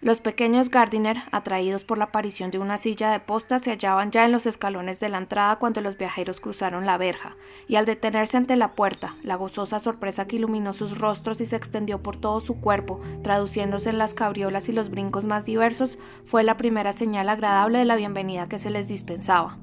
Los 0.00 0.20
pequeños 0.20 0.68
Gardiner, 0.68 1.16
atraídos 1.32 1.82
por 1.84 1.96
la 1.96 2.04
aparición 2.04 2.50
de 2.50 2.58
una 2.58 2.76
silla 2.76 3.10
de 3.10 3.20
posta, 3.20 3.58
se 3.58 3.70
hallaban 3.70 4.10
ya 4.10 4.26
en 4.26 4.32
los 4.32 4.44
escalones 4.44 5.00
de 5.00 5.08
la 5.08 5.16
entrada 5.16 5.56
cuando 5.56 5.80
los 5.80 5.96
viajeros 5.96 6.40
cruzaron 6.40 6.84
la 6.84 6.98
verja, 6.98 7.36
y 7.68 7.76
al 7.76 7.86
detenerse 7.86 8.36
ante 8.36 8.56
la 8.56 8.74
puerta, 8.74 9.16
la 9.22 9.36
gozosa 9.36 9.80
sorpresa 9.80 10.26
que 10.26 10.36
iluminó 10.36 10.74
sus 10.74 10.98
rostros 10.98 11.40
y 11.40 11.46
se 11.46 11.56
extendió 11.56 12.02
por 12.02 12.18
todo 12.18 12.42
su 12.42 12.60
cuerpo, 12.60 13.00
traduciéndose 13.22 13.88
en 13.88 13.96
las 13.96 14.12
cabriolas 14.12 14.68
y 14.68 14.72
los 14.72 14.90
brincos 14.90 15.24
más 15.24 15.46
diversos, 15.46 15.98
fue 16.26 16.42
la 16.42 16.58
primera 16.58 16.92
señal 16.92 17.30
agradable 17.30 17.78
de 17.78 17.86
la 17.86 17.96
bienvenida 17.96 18.46
que 18.46 18.58
se 18.58 18.68
les 18.68 18.88
dispensaba. 18.88 19.56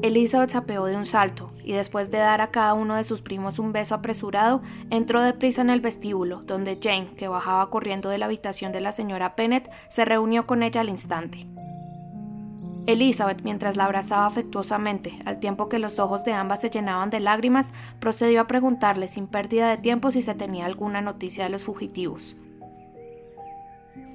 Elizabeth 0.00 0.54
apeó 0.54 0.86
de 0.86 0.96
un 0.96 1.04
salto 1.04 1.53
y 1.64 1.72
después 1.72 2.10
de 2.10 2.18
dar 2.18 2.40
a 2.40 2.50
cada 2.50 2.74
uno 2.74 2.94
de 2.94 3.04
sus 3.04 3.22
primos 3.22 3.58
un 3.58 3.72
beso 3.72 3.94
apresurado, 3.94 4.62
entró 4.90 5.22
deprisa 5.22 5.62
en 5.62 5.70
el 5.70 5.80
vestíbulo, 5.80 6.42
donde 6.42 6.78
Jane, 6.80 7.14
que 7.16 7.28
bajaba 7.28 7.70
corriendo 7.70 8.08
de 8.10 8.18
la 8.18 8.26
habitación 8.26 8.70
de 8.72 8.80
la 8.80 8.92
señora 8.92 9.34
Pennett, 9.34 9.70
se 9.88 10.04
reunió 10.04 10.46
con 10.46 10.62
ella 10.62 10.82
al 10.82 10.88
instante. 10.88 11.46
Elizabeth, 12.86 13.40
mientras 13.42 13.76
la 13.76 13.86
abrazaba 13.86 14.26
afectuosamente, 14.26 15.18
al 15.24 15.40
tiempo 15.40 15.70
que 15.70 15.78
los 15.78 15.98
ojos 15.98 16.22
de 16.24 16.34
ambas 16.34 16.60
se 16.60 16.68
llenaban 16.68 17.08
de 17.08 17.20
lágrimas, 17.20 17.72
procedió 17.98 18.42
a 18.42 18.46
preguntarle 18.46 19.08
sin 19.08 19.26
pérdida 19.26 19.70
de 19.70 19.78
tiempo 19.78 20.10
si 20.10 20.20
se 20.20 20.34
tenía 20.34 20.66
alguna 20.66 21.00
noticia 21.00 21.44
de 21.44 21.50
los 21.50 21.64
fugitivos. 21.64 22.36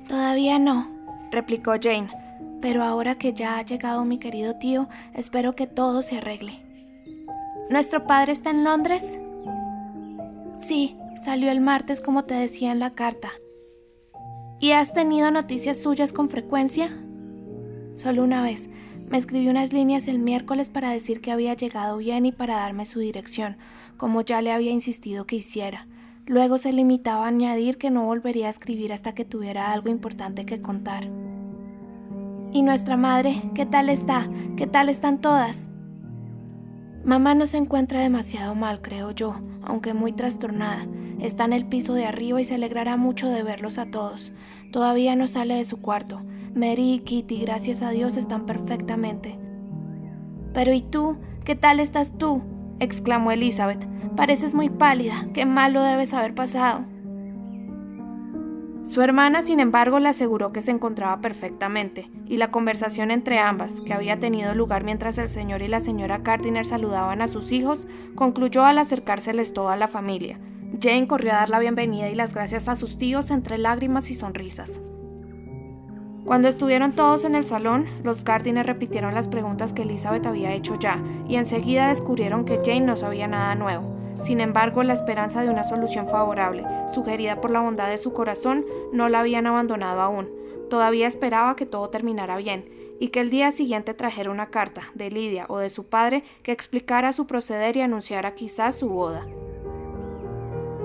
Todavía 0.08 0.60
no, 0.60 0.88
replicó 1.32 1.74
Jane, 1.82 2.10
pero 2.62 2.84
ahora 2.84 3.16
que 3.16 3.34
ya 3.34 3.58
ha 3.58 3.64
llegado 3.64 4.06
mi 4.06 4.20
querido 4.20 4.56
tío, 4.56 4.88
espero 5.16 5.56
que 5.56 5.66
todo 5.66 6.04
se 6.04 6.18
arregle. 6.18 6.69
¿Nuestro 7.70 8.08
padre 8.08 8.32
está 8.32 8.50
en 8.50 8.64
Londres? 8.64 9.20
Sí, 10.58 10.98
salió 11.24 11.52
el 11.52 11.62
martes 11.62 12.02
como 12.02 12.26
te 12.26 12.34
decía 12.34 12.72
en 12.72 12.80
la 12.80 12.96
carta. 12.96 13.30
¿Y 14.60 14.72
has 14.72 14.92
tenido 14.92 15.30
noticias 15.30 15.80
suyas 15.80 16.12
con 16.12 16.30
frecuencia? 16.30 16.90
Solo 17.94 18.24
una 18.24 18.42
vez. 18.42 18.72
Me 19.08 19.20
escribió 19.20 19.52
unas 19.52 19.72
líneas 19.72 20.08
el 20.08 20.18
miércoles 20.18 20.72
para 20.72 20.90
decir 20.90 21.22
que 21.22 21.32
había 21.32 21.54
llegado 21.54 21.98
bien 21.98 22.26
y 22.26 22.32
para 22.32 22.56
darme 22.56 22.86
su 22.86 23.00
dirección, 23.02 23.58
como 23.98 24.22
ya 24.22 24.42
le 24.42 24.52
había 24.52 24.72
insistido 24.72 25.28
que 25.28 25.36
hiciera. 25.36 25.88
Luego 26.26 26.58
se 26.58 26.74
limitaba 26.74 27.26
a 27.26 27.28
añadir 27.28 27.78
que 27.78 27.92
no 27.92 28.04
volvería 28.04 28.48
a 28.48 28.52
escribir 28.52 28.94
hasta 28.94 29.14
que 29.14 29.26
tuviera 29.26 29.72
algo 29.72 29.90
importante 29.90 30.44
que 30.48 30.60
contar. 30.60 31.08
¿Y 32.52 32.64
nuestra 32.64 32.98
madre? 32.98 33.44
¿Qué 33.54 33.68
tal 33.68 33.90
está? 33.90 34.28
¿Qué 34.58 34.66
tal 34.66 34.90
están 34.90 35.22
todas? 35.22 35.70
Mamá 37.10 37.34
no 37.34 37.48
se 37.48 37.58
encuentra 37.58 38.02
demasiado 38.02 38.54
mal, 38.54 38.84
creo 38.84 39.10
yo, 39.10 39.34
aunque 39.64 39.96
muy 39.96 40.14
trastornada. 40.14 40.86
Está 41.20 41.46
en 41.46 41.54
el 41.54 41.66
piso 41.66 41.96
de 41.96 42.06
arriba 42.06 42.40
y 42.40 42.44
se 42.44 42.54
alegrará 42.54 42.98
mucho 42.98 43.28
de 43.30 43.42
verlos 43.42 43.80
a 43.80 43.88
todos. 43.88 44.32
Todavía 44.72 45.16
no 45.16 45.26
sale 45.26 45.56
de 45.56 45.64
su 45.64 45.82
cuarto. 45.82 46.22
Mary 46.54 46.94
y 46.94 47.00
Kitty, 47.00 47.40
gracias 47.40 47.82
a 47.82 47.90
Dios, 47.90 48.16
están 48.16 48.46
perfectamente. 48.46 49.40
Pero 50.54 50.72
¿y 50.72 50.84
tú? 50.84 51.18
¿Qué 51.46 51.56
tal 51.56 51.80
estás 51.80 52.16
tú? 52.16 52.44
exclamó 52.80 53.32
Elizabeth. 53.32 53.88
Pareces 54.16 54.54
muy 54.54 54.70
pálida. 54.70 55.30
Qué 55.34 55.48
malo 55.48 55.82
debes 55.82 56.14
haber 56.14 56.36
pasado. 56.36 56.86
Su 58.90 59.04
hermana, 59.04 59.44
sin 59.44 59.60
embargo, 59.60 60.00
le 60.00 60.10
aseguró 60.10 60.52
que 60.52 60.64
se 60.64 60.72
encontraba 60.72 61.22
perfectamente, 61.22 62.10
y 62.26 62.38
la 62.38 62.50
conversación 62.50 63.12
entre 63.12 63.38
ambas, 63.38 63.82
que 63.82 63.94
había 63.94 64.18
tenido 64.18 64.56
lugar 64.56 64.84
mientras 64.84 65.20
el 65.20 65.30
señor 65.30 65.62
y 65.62 65.68
la 65.68 65.80
señora 65.80 66.18
Gardiner 66.18 66.66
saludaban 66.66 67.22
a 67.22 67.28
sus 67.28 67.52
hijos, 67.52 67.86
concluyó 68.16 68.66
al 68.66 68.80
acercárseles 68.80 69.54
toda 69.54 69.76
la 69.76 69.90
familia. 69.90 70.40
Jane 70.82 71.08
corrió 71.08 71.34
a 71.34 71.36
dar 71.36 71.50
la 71.50 71.60
bienvenida 71.60 72.10
y 72.10 72.16
las 72.16 72.34
gracias 72.34 72.68
a 72.68 72.76
sus 72.76 72.98
tíos 72.98 73.30
entre 73.30 73.60
lágrimas 73.60 74.10
y 74.10 74.16
sonrisas. 74.16 74.82
Cuando 76.26 76.48
estuvieron 76.48 76.94
todos 76.94 77.26
en 77.26 77.36
el 77.36 77.46
salón, 77.46 77.86
los 78.02 78.24
Gardiner 78.24 78.66
repitieron 78.66 79.14
las 79.14 79.28
preguntas 79.28 79.72
que 79.72 79.84
Elizabeth 79.84 80.26
había 80.26 80.56
hecho 80.56 80.80
ya, 80.80 81.00
y 81.28 81.36
enseguida 81.36 81.90
descubrieron 81.90 82.44
que 82.44 82.60
Jane 82.66 82.82
no 82.82 82.96
sabía 82.96 83.28
nada 83.28 83.54
nuevo. 83.54 83.99
Sin 84.20 84.42
embargo, 84.42 84.84
la 84.84 84.94
esperanza 84.94 85.42
de 85.42 85.50
una 85.50 85.64
solución 85.64 86.08
favorable, 86.08 86.66
sugerida 86.94 87.40
por 87.42 87.52
la 87.52 87.62
bondad 87.62 87.90
de 87.90 87.98
su 87.98 88.14
corazón, 88.14 88.66
no 88.92 89.10
la 89.10 89.22
habían 89.22 89.48
abandonado 89.48 90.02
aún. 90.02 90.30
Todavía 90.70 91.08
esperaba 91.08 91.56
que 91.56 91.66
todo 91.66 91.90
terminara 91.90 92.38
bien, 92.38 92.66
y 93.00 93.10
que 93.10 93.22
el 93.22 93.30
día 93.30 93.52
siguiente 93.52 93.94
trajera 93.94 94.30
una 94.30 94.48
carta 94.48 94.82
de 94.94 95.10
Lidia 95.10 95.46
o 95.48 95.58
de 95.58 95.70
su 95.70 95.86
padre 95.86 96.24
que 96.44 96.52
explicara 96.52 97.14
su 97.14 97.26
proceder 97.28 97.78
y 97.78 97.82
anunciara 97.82 98.36
quizás 98.36 98.76
su 98.76 98.90
boda. 98.90 99.26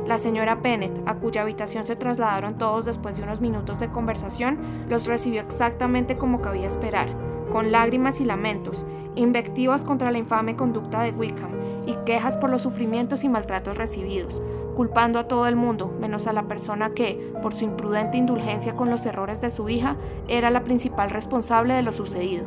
La 0.07 0.19
señora 0.19 0.55
Bennett, 0.55 1.01
a 1.07 1.15
cuya 1.15 1.43
habitación 1.43 1.87
se 1.87 1.97
trasladaron 1.97 2.59
todos 2.59 2.85
después 2.85 3.17
de 3.17 3.23
unos 3.23 3.41
minutos 3.41 3.81
de 3.81 3.89
conversación, 3.89 4.59
los 4.89 5.07
recibió 5.07 5.41
exactamente 5.41 6.17
como 6.17 6.41
cabía 6.41 6.69
esperar, 6.69 7.09
con 7.55 7.71
lágrimas 7.71 8.21
y 8.21 8.25
lamentos, 8.25 8.85
invectivas 9.15 9.85
contra 9.85 10.11
la 10.11 10.19
infame 10.19 10.57
conducta 10.57 11.03
de 11.03 11.13
Wickham 11.13 11.53
y 11.87 11.95
quejas 12.05 12.37
por 12.37 12.51
los 12.51 12.63
sufrimientos 12.63 13.23
y 13.23 13.29
maltratos 13.29 13.79
recibidos, 13.79 14.43
culpando 14.75 15.21
a 15.21 15.29
todo 15.29 15.47
el 15.47 15.55
mundo, 15.55 15.97
menos 16.01 16.27
a 16.27 16.33
la 16.33 16.49
persona 16.49 16.95
que, 16.95 17.33
por 17.43 17.55
su 17.55 17.63
imprudente 17.63 18.19
indulgencia 18.19 18.75
con 18.75 18.91
los 18.91 19.07
errores 19.07 19.41
de 19.41 19.51
su 19.51 19.69
hija, 19.69 19.95
era 20.27 20.51
la 20.51 20.65
principal 20.65 21.11
responsable 21.11 21.75
de 21.75 21.83
lo 21.83 21.93
sucedido. 21.93 22.45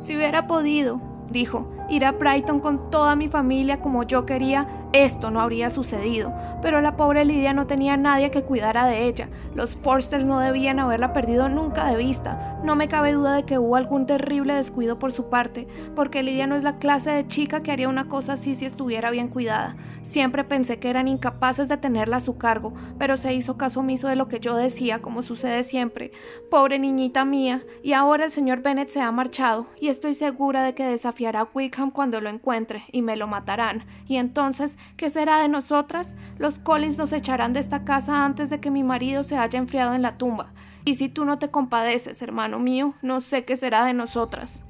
Si 0.00 0.14
hubiera 0.14 0.46
podido, 0.46 1.00
dijo, 1.30 1.64
ir 1.88 2.04
a 2.04 2.12
Brighton 2.12 2.60
con 2.60 2.90
toda 2.90 3.16
mi 3.16 3.28
familia 3.28 3.80
como 3.80 4.02
yo 4.02 4.26
quería, 4.26 4.68
esto 4.92 5.30
no 5.30 5.40
habría 5.40 5.70
sucedido, 5.70 6.32
pero 6.60 6.80
la 6.80 6.96
pobre 6.96 7.24
Lidia 7.24 7.54
no 7.54 7.66
tenía 7.66 7.96
nadie 7.96 8.30
que 8.30 8.42
cuidara 8.42 8.86
de 8.86 9.06
ella. 9.06 9.28
Los 9.54 9.76
Forsters 9.76 10.24
no 10.24 10.38
debían 10.38 10.78
haberla 10.78 11.12
perdido 11.12 11.48
nunca 11.48 11.86
de 11.86 11.96
vista. 11.96 12.58
No 12.62 12.76
me 12.76 12.88
cabe 12.88 13.12
duda 13.12 13.34
de 13.34 13.44
que 13.44 13.58
hubo 13.58 13.76
algún 13.76 14.06
terrible 14.06 14.54
descuido 14.54 14.98
por 14.98 15.10
su 15.10 15.28
parte, 15.28 15.66
porque 15.96 16.22
Lidia 16.22 16.46
no 16.46 16.56
es 16.56 16.62
la 16.62 16.78
clase 16.78 17.10
de 17.10 17.26
chica 17.26 17.62
que 17.62 17.72
haría 17.72 17.88
una 17.88 18.08
cosa 18.08 18.34
así 18.34 18.54
si 18.54 18.66
estuviera 18.66 19.10
bien 19.10 19.28
cuidada. 19.28 19.76
Siempre 20.02 20.44
pensé 20.44 20.78
que 20.78 20.90
eran 20.90 21.08
incapaces 21.08 21.68
de 21.68 21.76
tenerla 21.76 22.16
a 22.16 22.20
su 22.20 22.36
cargo, 22.36 22.74
pero 22.98 23.16
se 23.16 23.34
hizo 23.34 23.56
caso 23.56 23.80
omiso 23.80 24.08
de 24.08 24.16
lo 24.16 24.28
que 24.28 24.40
yo 24.40 24.56
decía, 24.56 25.00
como 25.00 25.22
sucede 25.22 25.62
siempre. 25.62 26.12
Pobre 26.50 26.78
niñita 26.78 27.24
mía, 27.24 27.62
y 27.82 27.92
ahora 27.92 28.24
el 28.24 28.30
señor 28.30 28.62
Bennett 28.62 28.88
se 28.88 29.00
ha 29.00 29.10
marchado, 29.12 29.66
y 29.80 29.88
estoy 29.88 30.14
segura 30.14 30.62
de 30.64 30.74
que 30.74 30.84
desafiará 30.84 31.40
a 31.40 31.48
Wickham 31.54 31.90
cuando 31.90 32.20
lo 32.20 32.30
encuentre, 32.30 32.84
y 32.90 33.02
me 33.02 33.16
lo 33.16 33.26
matarán, 33.28 33.84
y 34.06 34.16
entonces 34.16 34.76
¿Qué 34.96 35.10
será 35.10 35.40
de 35.40 35.48
nosotras? 35.48 36.16
Los 36.38 36.58
Collins 36.58 36.98
nos 36.98 37.12
echarán 37.12 37.52
de 37.52 37.60
esta 37.60 37.84
casa 37.84 38.24
antes 38.24 38.50
de 38.50 38.60
que 38.60 38.70
mi 38.70 38.82
marido 38.82 39.22
se 39.22 39.36
haya 39.36 39.58
enfriado 39.58 39.94
en 39.94 40.02
la 40.02 40.18
tumba. 40.18 40.52
Y 40.84 40.94
si 40.94 41.08
tú 41.08 41.24
no 41.24 41.38
te 41.38 41.50
compadeces, 41.50 42.22
hermano 42.22 42.58
mío, 42.58 42.94
no 43.02 43.20
sé 43.20 43.44
qué 43.44 43.56
será 43.56 43.84
de 43.84 43.94
nosotras. 43.94 44.64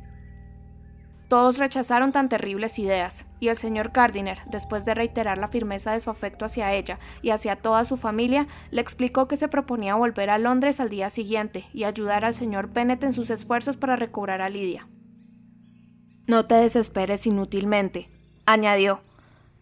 Todos 1.33 1.57
rechazaron 1.57 2.13
tan 2.13 2.29
terribles 2.29 2.79
ideas, 2.79 3.25
y 3.41 3.49
el 3.49 3.57
señor 3.57 3.93
Gardiner, 3.95 4.41
después 4.51 4.85
de 4.85 4.93
reiterar 4.93 5.39
la 5.39 5.49
firmeza 5.49 5.93
de 5.93 6.01
su 6.01 6.11
afecto 6.11 6.45
hacia 6.45 6.75
ella 6.75 6.99
y 7.23 7.31
hacia 7.31 7.57
toda 7.57 7.87
su 7.87 7.97
familia, 7.97 8.47
le 8.71 8.83
explicó 8.83 9.29
que 9.29 9.39
se 9.39 9.49
proponía 9.49 9.95
volver 9.95 10.29
a 10.29 10.37
Londres 10.37 10.79
al 10.79 10.91
día 10.91 11.09
siguiente 11.09 11.65
y 11.73 11.85
ayudar 11.85 12.27
al 12.27 12.35
señor 12.35 12.71
Bennet 12.71 13.03
en 13.03 13.15
sus 13.15 13.31
esfuerzos 13.31 13.79
para 13.79 13.97
recobrar 13.97 14.43
a 14.43 14.51
Lidia. 14.51 14.87
No 16.27 16.45
te 16.45 16.57
desesperes 16.57 17.27
inútilmente, 17.27 18.11
añadió, 18.45 19.01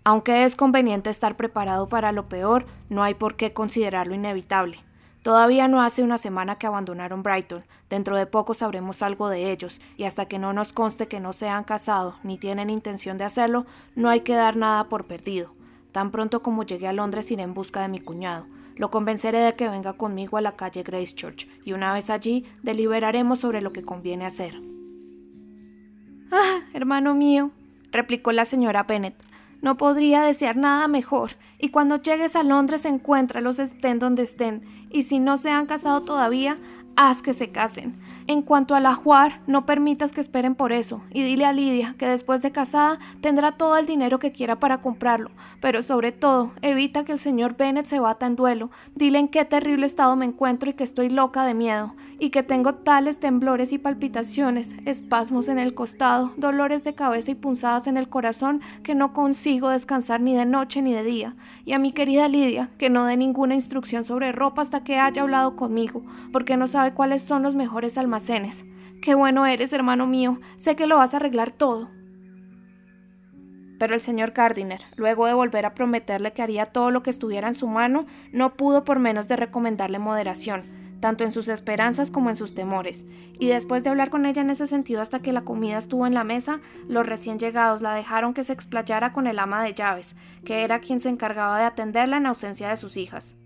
aunque 0.04 0.44
es 0.44 0.56
conveniente 0.56 1.10
estar 1.10 1.36
preparado 1.36 1.88
para 1.88 2.12
lo 2.12 2.28
peor, 2.28 2.66
no 2.88 3.02
hay 3.02 3.14
por 3.14 3.36
qué 3.36 3.52
considerarlo 3.52 4.14
inevitable. 4.14 4.78
Todavía 5.22 5.68
no 5.68 5.82
hace 5.82 6.02
una 6.02 6.16
semana 6.16 6.56
que 6.56 6.66
abandonaron 6.66 7.22
Brighton, 7.22 7.64
dentro 7.90 8.16
de 8.16 8.24
poco 8.24 8.54
sabremos 8.54 9.02
algo 9.02 9.28
de 9.28 9.52
ellos, 9.52 9.80
y 9.98 10.04
hasta 10.04 10.26
que 10.26 10.38
no 10.38 10.54
nos 10.54 10.72
conste 10.72 11.08
que 11.08 11.20
no 11.20 11.34
se 11.34 11.48
han 11.48 11.64
casado 11.64 12.14
ni 12.22 12.38
tienen 12.38 12.70
intención 12.70 13.18
de 13.18 13.24
hacerlo, 13.24 13.66
no 13.94 14.08
hay 14.08 14.20
que 14.20 14.34
dar 14.34 14.56
nada 14.56 14.88
por 14.88 15.04
perdido. 15.04 15.52
Tan 15.92 16.10
pronto 16.10 16.42
como 16.42 16.62
llegue 16.62 16.88
a 16.88 16.94
Londres 16.94 17.30
iré 17.30 17.42
en 17.42 17.52
busca 17.52 17.82
de 17.82 17.88
mi 17.88 18.00
cuñado. 18.00 18.46
Lo 18.76 18.90
convenceré 18.90 19.40
de 19.40 19.54
que 19.56 19.68
venga 19.68 19.92
conmigo 19.92 20.38
a 20.38 20.40
la 20.40 20.56
calle 20.56 20.82
Gracechurch, 20.82 21.46
y 21.66 21.74
una 21.74 21.92
vez 21.92 22.08
allí 22.08 22.46
deliberaremos 22.62 23.40
sobre 23.40 23.60
lo 23.60 23.72
que 23.72 23.82
conviene 23.82 24.24
hacer. 24.24 24.54
Ah, 26.32 26.60
hermano 26.72 27.14
mío, 27.14 27.50
replicó 27.92 28.32
la 28.32 28.46
señora 28.46 28.84
Bennet, 28.84 29.22
no 29.62 29.76
podría 29.76 30.22
desear 30.22 30.56
nada 30.56 30.88
mejor, 30.88 31.32
y 31.58 31.68
cuando 31.68 32.00
llegues 32.00 32.36
a 32.36 32.42
Londres 32.42 32.84
encuéntralos 32.84 33.58
estén 33.58 33.98
donde 33.98 34.22
estén, 34.22 34.62
y 34.90 35.02
si 35.02 35.18
no 35.18 35.36
se 35.36 35.50
han 35.50 35.66
casado 35.66 36.02
todavía, 36.02 36.58
haz 36.96 37.22
que 37.22 37.34
se 37.34 37.50
casen. 37.50 37.98
En 38.30 38.42
cuanto 38.42 38.76
a 38.76 38.80
la 38.80 38.94
Juar, 38.94 39.40
no 39.48 39.66
permitas 39.66 40.12
que 40.12 40.20
esperen 40.20 40.54
por 40.54 40.70
eso, 40.70 41.02
y 41.10 41.24
dile 41.24 41.46
a 41.46 41.52
Lidia 41.52 41.96
que 41.98 42.06
después 42.06 42.42
de 42.42 42.52
casada 42.52 43.00
tendrá 43.20 43.56
todo 43.56 43.76
el 43.76 43.86
dinero 43.86 44.20
que 44.20 44.30
quiera 44.30 44.60
para 44.60 44.80
comprarlo, 44.80 45.32
pero 45.60 45.82
sobre 45.82 46.12
todo, 46.12 46.52
evita 46.62 47.02
que 47.02 47.10
el 47.10 47.18
señor 47.18 47.56
Bennett 47.56 47.86
se 47.86 47.98
bata 47.98 48.26
en 48.26 48.36
duelo, 48.36 48.70
dile 48.94 49.18
en 49.18 49.26
qué 49.26 49.44
terrible 49.44 49.84
estado 49.84 50.14
me 50.14 50.26
encuentro 50.26 50.70
y 50.70 50.74
que 50.74 50.84
estoy 50.84 51.08
loca 51.08 51.44
de 51.44 51.54
miedo, 51.54 51.96
y 52.20 52.30
que 52.30 52.44
tengo 52.44 52.74
tales 52.74 53.18
temblores 53.18 53.72
y 53.72 53.78
palpitaciones, 53.78 54.76
espasmos 54.84 55.48
en 55.48 55.58
el 55.58 55.74
costado, 55.74 56.30
dolores 56.36 56.84
de 56.84 56.94
cabeza 56.94 57.32
y 57.32 57.34
punzadas 57.34 57.88
en 57.88 57.96
el 57.96 58.08
corazón, 58.08 58.60
que 58.84 58.94
no 58.94 59.12
consigo 59.12 59.70
descansar 59.70 60.20
ni 60.20 60.36
de 60.36 60.46
noche 60.46 60.82
ni 60.82 60.92
de 60.92 61.02
día, 61.02 61.34
y 61.64 61.72
a 61.72 61.80
mi 61.80 61.90
querida 61.90 62.28
Lidia, 62.28 62.70
que 62.78 62.90
no 62.90 63.06
dé 63.06 63.16
ninguna 63.16 63.54
instrucción 63.54 64.04
sobre 64.04 64.30
ropa 64.30 64.62
hasta 64.62 64.84
que 64.84 64.98
haya 64.98 65.22
hablado 65.22 65.56
conmigo, 65.56 66.04
porque 66.30 66.56
no 66.56 66.68
sabe 66.68 66.92
cuáles 66.92 67.22
son 67.22 67.42
los 67.42 67.56
mejores 67.56 67.98
almacenes. 67.98 68.19
Qué 69.02 69.14
bueno 69.14 69.46
eres, 69.46 69.72
hermano 69.72 70.06
mío, 70.06 70.40
sé 70.58 70.76
que 70.76 70.86
lo 70.86 70.96
vas 70.96 71.14
a 71.14 71.16
arreglar 71.16 71.52
todo. 71.52 71.90
Pero 73.78 73.94
el 73.94 74.00
señor 74.02 74.32
Gardiner, 74.32 74.82
luego 74.96 75.26
de 75.26 75.32
volver 75.32 75.64
a 75.64 75.74
prometerle 75.74 76.34
que 76.34 76.42
haría 76.42 76.66
todo 76.66 76.90
lo 76.90 77.02
que 77.02 77.08
estuviera 77.08 77.48
en 77.48 77.54
su 77.54 77.66
mano, 77.66 78.04
no 78.30 78.54
pudo 78.58 78.84
por 78.84 78.98
menos 78.98 79.26
de 79.26 79.36
recomendarle 79.36 79.98
moderación, 79.98 80.64
tanto 81.00 81.24
en 81.24 81.32
sus 81.32 81.48
esperanzas 81.48 82.10
como 82.10 82.28
en 82.28 82.36
sus 82.36 82.54
temores, 82.54 83.06
y 83.38 83.48
después 83.48 83.82
de 83.82 83.88
hablar 83.88 84.10
con 84.10 84.26
ella 84.26 84.42
en 84.42 84.50
ese 84.50 84.66
sentido 84.66 85.00
hasta 85.00 85.20
que 85.20 85.32
la 85.32 85.46
comida 85.46 85.78
estuvo 85.78 86.06
en 86.06 86.12
la 86.12 86.24
mesa, 86.24 86.60
los 86.88 87.06
recién 87.06 87.38
llegados 87.38 87.80
la 87.80 87.94
dejaron 87.94 88.34
que 88.34 88.44
se 88.44 88.52
explayara 88.52 89.14
con 89.14 89.26
el 89.26 89.38
ama 89.38 89.62
de 89.62 89.72
llaves, 89.72 90.14
que 90.44 90.62
era 90.62 90.80
quien 90.80 91.00
se 91.00 91.08
encargaba 91.08 91.58
de 91.58 91.64
atenderla 91.64 92.18
en 92.18 92.26
ausencia 92.26 92.68
de 92.68 92.76
sus 92.76 92.98
hijas. 92.98 93.39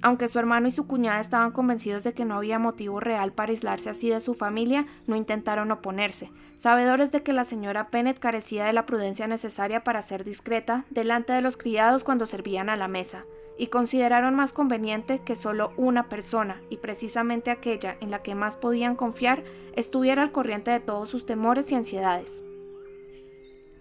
Aunque 0.00 0.28
su 0.28 0.38
hermano 0.38 0.68
y 0.68 0.70
su 0.70 0.86
cuñada 0.86 1.18
estaban 1.18 1.50
convencidos 1.50 2.04
de 2.04 2.12
que 2.12 2.24
no 2.24 2.36
había 2.36 2.58
motivo 2.58 3.00
real 3.00 3.32
para 3.32 3.50
aislarse 3.50 3.90
así 3.90 4.08
de 4.08 4.20
su 4.20 4.34
familia, 4.34 4.86
no 5.06 5.16
intentaron 5.16 5.72
oponerse, 5.72 6.30
sabedores 6.56 7.10
de 7.10 7.22
que 7.22 7.32
la 7.32 7.44
señora 7.44 7.88
Pennett 7.88 8.20
carecía 8.20 8.64
de 8.64 8.72
la 8.72 8.86
prudencia 8.86 9.26
necesaria 9.26 9.82
para 9.82 10.02
ser 10.02 10.24
discreta 10.24 10.84
delante 10.90 11.32
de 11.32 11.40
los 11.40 11.56
criados 11.56 12.04
cuando 12.04 12.26
servían 12.26 12.68
a 12.68 12.76
la 12.76 12.86
mesa, 12.86 13.24
y 13.58 13.66
consideraron 13.66 14.36
más 14.36 14.52
conveniente 14.52 15.20
que 15.24 15.34
solo 15.34 15.72
una 15.76 16.08
persona, 16.08 16.60
y 16.70 16.76
precisamente 16.76 17.50
aquella 17.50 17.96
en 18.00 18.12
la 18.12 18.22
que 18.22 18.36
más 18.36 18.56
podían 18.56 18.94
confiar, 18.94 19.42
estuviera 19.74 20.22
al 20.22 20.30
corriente 20.30 20.70
de 20.70 20.80
todos 20.80 21.08
sus 21.08 21.26
temores 21.26 21.72
y 21.72 21.74
ansiedades. 21.74 22.44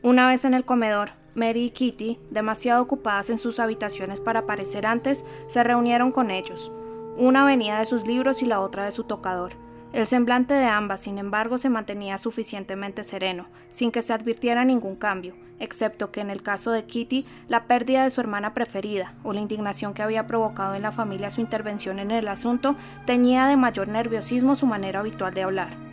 Una 0.01 0.27
vez 0.27 0.45
en 0.45 0.55
el 0.55 0.65
comedor, 0.65 1.11
Mary 1.37 1.65
y 1.65 1.69
Kitty, 1.69 2.19
demasiado 2.31 2.81
ocupadas 2.81 3.29
en 3.29 3.37
sus 3.37 3.59
habitaciones 3.59 4.19
para 4.19 4.39
aparecer 4.39 4.87
antes, 4.87 5.23
se 5.45 5.63
reunieron 5.63 6.11
con 6.11 6.31
ellos. 6.31 6.71
Una 7.15 7.45
venía 7.45 7.77
de 7.77 7.85
sus 7.85 8.07
libros 8.07 8.41
y 8.41 8.47
la 8.47 8.59
otra 8.59 8.85
de 8.85 8.91
su 8.91 9.03
tocador. 9.03 9.53
El 9.93 10.07
semblante 10.07 10.55
de 10.55 10.65
ambas, 10.65 11.01
sin 11.01 11.19
embargo, 11.19 11.59
se 11.59 11.69
mantenía 11.69 12.17
suficientemente 12.17 13.03
sereno, 13.03 13.45
sin 13.69 13.91
que 13.91 14.01
se 14.01 14.13
advirtiera 14.13 14.65
ningún 14.65 14.95
cambio, 14.95 15.35
excepto 15.59 16.11
que 16.11 16.21
en 16.21 16.31
el 16.31 16.41
caso 16.41 16.71
de 16.71 16.85
Kitty, 16.85 17.23
la 17.47 17.65
pérdida 17.65 18.03
de 18.03 18.09
su 18.09 18.19
hermana 18.19 18.55
preferida 18.55 19.13
o 19.23 19.31
la 19.31 19.39
indignación 19.39 19.93
que 19.93 20.01
había 20.01 20.25
provocado 20.25 20.73
en 20.73 20.81
la 20.81 20.91
familia 20.91 21.29
su 21.29 21.41
intervención 21.41 21.99
en 21.99 22.09
el 22.09 22.27
asunto 22.29 22.75
teñía 23.05 23.45
de 23.45 23.57
mayor 23.57 23.89
nerviosismo 23.89 24.55
su 24.55 24.65
manera 24.65 25.01
habitual 25.01 25.35
de 25.35 25.43
hablar. 25.43 25.86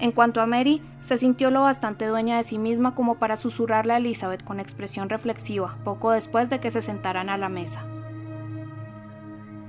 En 0.00 0.12
cuanto 0.12 0.40
a 0.40 0.46
Mary, 0.46 0.80
se 1.00 1.16
sintió 1.16 1.50
lo 1.50 1.62
bastante 1.62 2.06
dueña 2.06 2.36
de 2.36 2.44
sí 2.44 2.56
misma 2.58 2.94
como 2.94 3.16
para 3.16 3.36
susurrarle 3.36 3.94
a 3.94 3.96
Elizabeth 3.96 4.44
con 4.44 4.60
expresión 4.60 5.08
reflexiva, 5.08 5.76
poco 5.84 6.12
después 6.12 6.50
de 6.50 6.60
que 6.60 6.70
se 6.70 6.82
sentaran 6.82 7.28
a 7.28 7.36
la 7.36 7.48
mesa. 7.48 7.84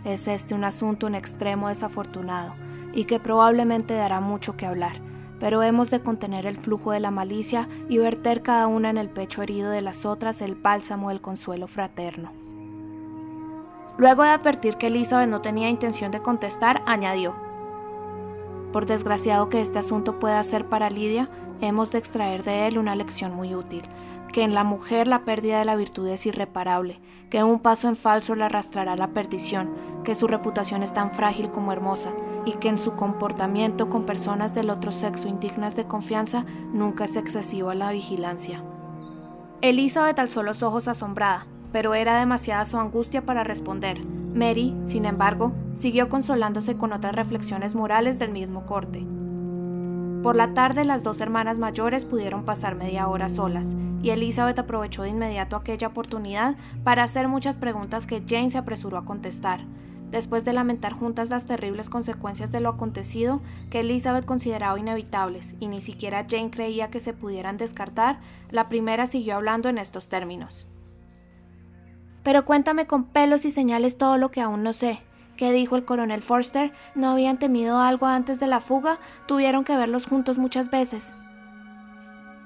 Es 0.06 0.28
este 0.28 0.54
un 0.54 0.64
asunto 0.64 1.08
en 1.08 1.16
extremo 1.16 1.70
desafortunado 1.70 2.54
y 2.94 3.06
que 3.06 3.20
probablemente 3.20 3.96
dará 3.96 4.20
mucho 4.20 4.56
que 4.56 4.68
hablar, 4.68 5.02
pero 5.40 5.64
hemos 5.64 5.90
de 5.90 6.02
contener 6.02 6.46
el 6.46 6.58
flujo 6.58 6.92
de 6.92 7.00
la 7.00 7.12
malicia 7.12 7.68
y 7.88 7.98
verter 7.98 8.44
cada 8.44 8.68
una 8.68 8.92
en 8.92 8.98
el 8.98 9.10
pecho 9.10 9.42
herido 9.42 9.72
de 9.72 9.82
las 9.82 10.06
otras 10.06 10.42
el 10.42 10.56
bálsamo 10.56 11.10
del 11.10 11.22
consuelo 11.22 11.68
fraterno. 11.68 12.32
Luego 13.98 14.24
de 14.24 14.30
advertir 14.30 14.76
que 14.76 14.88
Elizabeth 14.88 15.30
no 15.30 15.42
tenía 15.42 15.70
intención 15.70 16.12
de 16.12 16.22
contestar, 16.22 16.82
añadió, 16.86 17.36
por 18.72 18.86
desgraciado 18.86 19.50
que 19.50 19.62
este 19.62 19.80
asunto 19.80 20.20
pueda 20.20 20.44
ser 20.44 20.66
para 20.66 20.90
Lidia, 20.90 21.30
hemos 21.62 21.92
de 21.92 21.98
extraer 21.98 22.44
de 22.44 22.68
él 22.68 22.78
una 22.78 22.96
lección 22.96 23.34
muy 23.34 23.56
útil, 23.56 23.84
que 24.32 24.44
en 24.44 24.54
la 24.54 24.64
mujer 24.64 25.08
la 25.08 25.26
pérdida 25.26 25.60
de 25.60 25.66
la 25.66 25.76
virtud 25.76 26.08
es 26.08 26.26
irreparable, 26.26 27.00
que 27.30 27.44
un 27.44 27.60
paso 27.60 27.88
en 27.88 27.96
falso 27.96 28.36
la 28.36 28.46
arrastrará 28.46 28.94
a 28.94 28.98
la 28.98 29.10
perdición, 29.10 29.70
que 30.04 30.16
su 30.16 30.28
reputación 30.28 30.84
es 30.84 30.94
tan 30.94 31.12
frágil 31.12 31.50
como 31.52 31.72
hermosa, 31.72 32.12
y 32.46 32.54
que 32.54 32.70
en 32.70 32.78
su 32.78 32.94
comportamiento 32.94 33.90
con 33.90 34.06
personas 34.06 34.54
del 34.54 34.70
otro 34.70 34.92
sexo 34.92 35.28
indignas 35.28 35.76
de 35.76 35.86
confianza 35.86 36.46
nunca 36.72 37.06
es 37.06 37.16
excesivo 37.16 37.70
a 37.70 37.76
la 37.76 37.92
vigilancia. 37.92 38.64
Elizabeth 39.62 40.20
alzó 40.20 40.42
los 40.42 40.64
ojos 40.64 40.88
asombrada, 40.88 41.46
pero 41.72 41.94
era 41.94 42.18
demasiada 42.20 42.66
su 42.66 42.78
angustia 42.78 43.26
para 43.26 43.44
responder. 43.44 44.02
Mary, 44.34 44.76
sin 44.84 45.06
embargo, 45.06 45.54
siguió 45.74 46.10
consolándose 46.10 46.78
con 46.78 46.94
otras 46.94 47.16
reflexiones 47.16 47.76
morales 47.76 48.20
del 48.20 48.32
mismo 48.32 48.66
corte. 48.66 49.06
Por 50.24 50.36
la 50.36 50.54
tarde 50.54 50.84
las 50.84 51.04
dos 51.04 51.22
hermanas 51.22 51.60
mayores 51.60 52.06
pudieron 52.06 52.44
pasar 52.44 52.76
media 52.76 53.08
hora 53.08 53.30
solas, 53.30 53.76
y 54.02 54.12
Elizabeth 54.12 54.60
aprovechó 54.60 55.04
de 55.04 55.10
inmediato 55.10 55.56
aquella 55.56 55.88
oportunidad 55.88 56.56
para 56.84 57.04
hacer 57.04 57.28
muchas 57.28 57.58
preguntas 57.58 58.06
que 58.06 58.24
Jane 58.28 58.50
se 58.50 58.58
apresuró 58.58 58.98
a 58.98 59.06
contestar. 59.06 59.62
Después 60.12 60.44
de 60.44 60.54
lamentar 60.54 60.94
juntas 60.94 61.30
las 61.30 61.46
terribles 61.46 61.90
consecuencias 61.90 62.52
de 62.52 62.60
lo 62.60 62.70
acontecido, 62.70 63.42
que 63.70 63.82
Elizabeth 63.82 64.26
consideraba 64.26 64.80
inevitables 64.80 65.56
y 65.60 65.68
ni 65.68 65.82
siquiera 65.82 66.26
Jane 66.28 66.50
creía 66.50 66.90
que 66.90 67.00
se 67.00 67.14
pudieran 67.14 67.58
descartar, 67.58 68.20
la 68.50 68.70
primera 68.70 69.06
siguió 69.06 69.36
hablando 69.36 69.70
en 69.70 69.78
estos 69.78 70.08
términos. 70.08 70.66
Pero 72.30 72.46
cuéntame 72.46 72.86
con 72.86 73.06
pelos 73.06 73.44
y 73.44 73.50
señales 73.50 73.98
todo 73.98 74.20
lo 74.20 74.30
que 74.30 74.40
aún 74.40 74.62
no 74.62 74.72
sé. 74.72 75.02
¿Qué 75.36 75.52
dijo 75.52 75.76
el 75.76 75.84
coronel 75.84 76.22
Forster? 76.22 76.72
¿No 76.94 77.10
habían 77.10 77.40
temido 77.40 77.80
algo 77.80 78.06
antes 78.06 78.40
de 78.40 78.46
la 78.46 78.60
fuga? 78.60 79.00
Tuvieron 79.26 79.64
que 79.64 79.76
verlos 79.76 80.06
juntos 80.06 80.38
muchas 80.38 80.70
veces. 80.70 81.12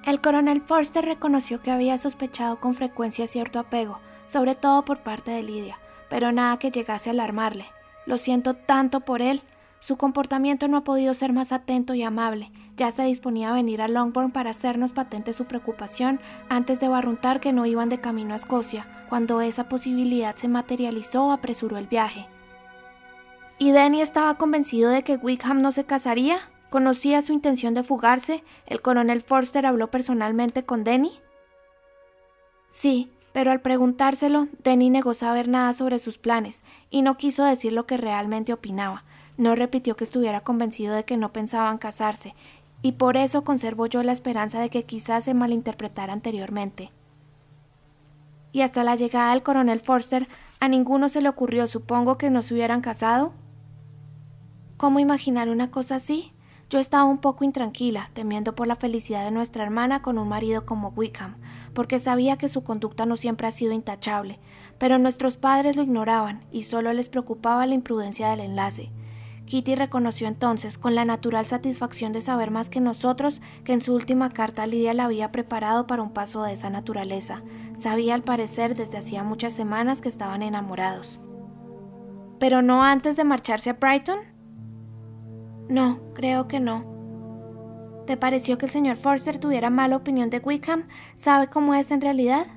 El 0.06 0.22
coronel 0.22 0.62
Forster 0.62 1.04
reconoció 1.04 1.62
que 1.62 1.70
había 1.70 1.98
sospechado 1.98 2.62
con 2.62 2.76
frecuencia 2.76 3.28
cierto 3.28 3.60
apego, 3.60 4.00
sobre 4.26 4.56
todo 4.56 4.86
por 4.86 5.00
parte 5.00 5.32
de 5.32 5.44
Lidia, 5.44 5.78
pero 6.10 6.32
nada 6.32 6.60
que 6.60 6.72
llegase 6.72 7.10
a 7.10 7.12
alarmarle. 7.12 7.66
Lo 8.06 8.18
siento 8.18 8.54
tanto 8.54 9.02
por 9.02 9.22
él. 9.22 9.42
Su 9.86 9.98
comportamiento 9.98 10.70
no 10.70 10.78
ha 10.78 10.84
podido 10.86 11.14
ser 11.14 11.34
más 11.34 11.52
atento 11.52 11.94
y 11.94 12.04
amable. 12.04 12.54
Ya 12.78 12.90
se 12.92 13.04
disponía 13.04 13.50
a 13.50 13.54
venir 13.54 13.82
a 13.82 13.90
Longbourn 13.90 14.32
para 14.32 14.52
hacernos 14.52 14.94
patente 14.94 15.34
su 15.34 15.44
preocupación 15.44 16.22
antes 16.48 16.80
de 16.80 16.88
barruntar 16.88 17.42
que 17.42 17.52
no 17.52 17.66
iban 17.66 17.90
de 17.90 18.00
camino 18.00 18.32
a 18.32 18.38
Escocia. 18.38 18.88
Cuando 19.10 19.42
esa 19.42 19.68
posibilidad 19.68 20.38
se 20.38 20.48
materializó, 20.48 21.34
apresuró 21.34 21.78
el 21.78 21.88
viaje. 21.88 22.28
¿Y 23.58 23.72
Denny 23.72 24.00
estaba 24.00 24.36
convencido 24.36 24.90
de 24.90 25.04
que 25.04 25.18
Wickham 25.18 25.62
no 25.62 25.74
se 25.74 25.84
casaría? 25.84 26.40
¿Conocía 26.70 27.22
su 27.22 27.34
intención 27.34 27.74
de 27.74 27.84
fugarse? 27.84 28.42
¿El 28.66 28.82
coronel 28.82 29.20
Forster 29.20 29.66
habló 29.66 29.92
personalmente 29.92 30.64
con 30.64 30.86
Denny? 30.86 31.20
Sí, 32.70 33.12
pero 33.34 33.52
al 33.52 33.60
preguntárselo, 33.60 34.48
Denny 34.64 34.90
negó 34.90 35.14
saber 35.14 35.50
nada 35.50 35.74
sobre 35.74 36.00
sus 36.00 36.18
planes 36.18 36.64
y 36.90 37.02
no 37.02 37.18
quiso 37.18 37.44
decir 37.44 37.74
lo 37.74 37.86
que 37.86 37.98
realmente 37.98 38.54
opinaba. 38.54 39.04
No 39.44 39.56
repitió 39.56 39.98
que 39.98 40.06
estuviera 40.06 40.40
convencido 40.40 40.96
de 40.96 41.04
que 41.04 41.18
no 41.18 41.34
pensaban 41.34 41.78
casarse, 41.78 42.34
y 42.82 42.94
por 42.94 43.18
eso 43.18 43.44
conservo 43.44 43.88
yo 43.88 44.02
la 44.02 44.14
esperanza 44.14 44.62
de 44.62 44.70
que 44.70 44.86
quizás 44.86 45.26
se 45.26 45.34
malinterpretara 45.34 46.14
anteriormente. 46.14 46.94
Y 48.54 48.62
hasta 48.62 48.86
la 48.86 48.96
llegada 48.96 49.32
del 49.32 49.44
coronel 49.44 49.82
Forster, 49.82 50.30
a 50.62 50.70
ninguno 50.70 51.10
se 51.10 51.22
le 51.22 51.28
ocurrió, 51.28 51.68
supongo, 51.68 52.18
que 52.18 52.30
no 52.30 52.42
se 52.42 52.54
hubieran 52.54 52.80
casado. 52.80 53.34
¿Cómo 54.78 55.00
imaginar 55.00 55.50
una 55.50 55.72
cosa 55.72 55.96
así? 55.96 56.32
Yo 56.70 56.80
estaba 56.80 57.04
un 57.04 57.18
poco 57.18 57.44
intranquila, 57.44 58.12
temiendo 58.14 58.56
por 58.56 58.68
la 58.68 58.78
felicidad 58.78 59.26
de 59.26 59.32
nuestra 59.32 59.64
hermana 59.64 60.02
con 60.02 60.18
un 60.18 60.30
marido 60.30 60.66
como 60.66 60.94
Wickham, 60.96 61.36
porque 61.74 62.00
sabía 62.00 62.38
que 62.38 62.48
su 62.48 62.64
conducta 62.64 63.06
no 63.06 63.18
siempre 63.18 63.48
ha 63.48 63.52
sido 63.52 63.74
intachable, 63.74 64.40
pero 64.78 65.00
nuestros 65.00 65.36
padres 65.36 65.76
lo 65.76 65.84
ignoraban 65.84 66.46
y 66.50 66.64
solo 66.64 66.94
les 66.94 67.10
preocupaba 67.10 67.66
la 67.66 67.76
imprudencia 67.76 68.30
del 68.30 68.40
enlace. 68.40 68.90
Kitty 69.46 69.76
reconoció 69.76 70.28
entonces, 70.28 70.78
con 70.78 70.96
la 70.96 71.06
natural 71.06 71.46
satisfacción 71.46 72.14
de 72.14 72.22
saber 72.22 72.50
más 72.50 72.70
que 72.70 72.80
nosotros, 72.80 73.42
que 73.64 73.74
en 73.74 73.82
su 73.82 73.94
última 73.94 74.32
carta 74.32 74.66
Lidia 74.66 74.94
la 74.94 75.06
había 75.06 75.32
preparado 75.32 75.86
para 75.86 76.02
un 76.02 76.14
paso 76.14 76.44
de 76.44 76.54
esa 76.54 76.70
naturaleza. 76.70 77.44
Sabía 77.76 78.16
al 78.16 78.24
parecer 78.24 78.76
desde 78.76 78.98
hacía 78.98 79.24
muchas 79.24 79.54
semanas 79.54 80.02
que 80.02 80.10
estaban 80.10 80.42
enamorados. 80.42 81.20
¿Pero 82.40 82.62
no 82.62 82.84
antes 82.84 83.16
de 83.16 83.24
marcharse 83.24 83.70
a 83.70 83.74
Brighton? 83.74 84.20
No, 85.70 86.00
creo 86.14 86.48
que 86.48 86.60
no. 86.60 88.04
¿Te 88.06 88.18
pareció 88.18 88.58
que 88.58 88.66
el 88.66 88.72
señor 88.72 88.98
Forster 88.98 89.38
tuviera 89.38 89.70
mala 89.70 89.96
opinión 89.96 90.30
de 90.30 90.40
Wickham? 90.40 90.88
¿Sabe 91.16 91.48
cómo 91.48 91.74
es 91.74 91.92
en 91.92 92.02
realidad? 92.02 92.48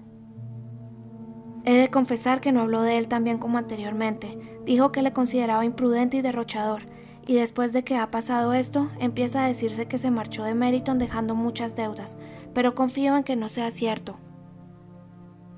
He 1.67 1.77
de 1.77 1.91
confesar 1.91 2.41
que 2.41 2.53
no 2.53 2.61
habló 2.61 2.83
de 2.83 2.97
él 2.97 3.09
tan 3.09 3.25
bien 3.25 3.39
como 3.39 3.59
anteriormente. 3.59 4.39
Dijo 4.65 4.93
que 4.93 5.03
le 5.03 5.13
consideraba 5.13 5.65
imprudente 5.65 6.17
y 6.17 6.23
derrochador, 6.23 6.83
y 7.27 7.35
después 7.35 7.73
de 7.73 7.83
que 7.83 7.97
ha 7.97 8.09
pasado 8.13 8.53
esto, 8.53 8.89
empieza 9.01 9.45
a 9.45 9.49
decirse 9.49 9.87
que 9.87 9.99
se 9.99 10.13
marchó 10.13 10.45
de 10.45 10.55
Meriton 10.55 11.01
dejando 11.01 11.35
muchas 11.35 11.75
deudas, 11.75 12.17
pero 12.55 12.77
confío 12.77 13.17
en 13.17 13.25
que 13.25 13.35
no 13.35 13.49
sea 13.49 13.73
cierto. 13.73 14.17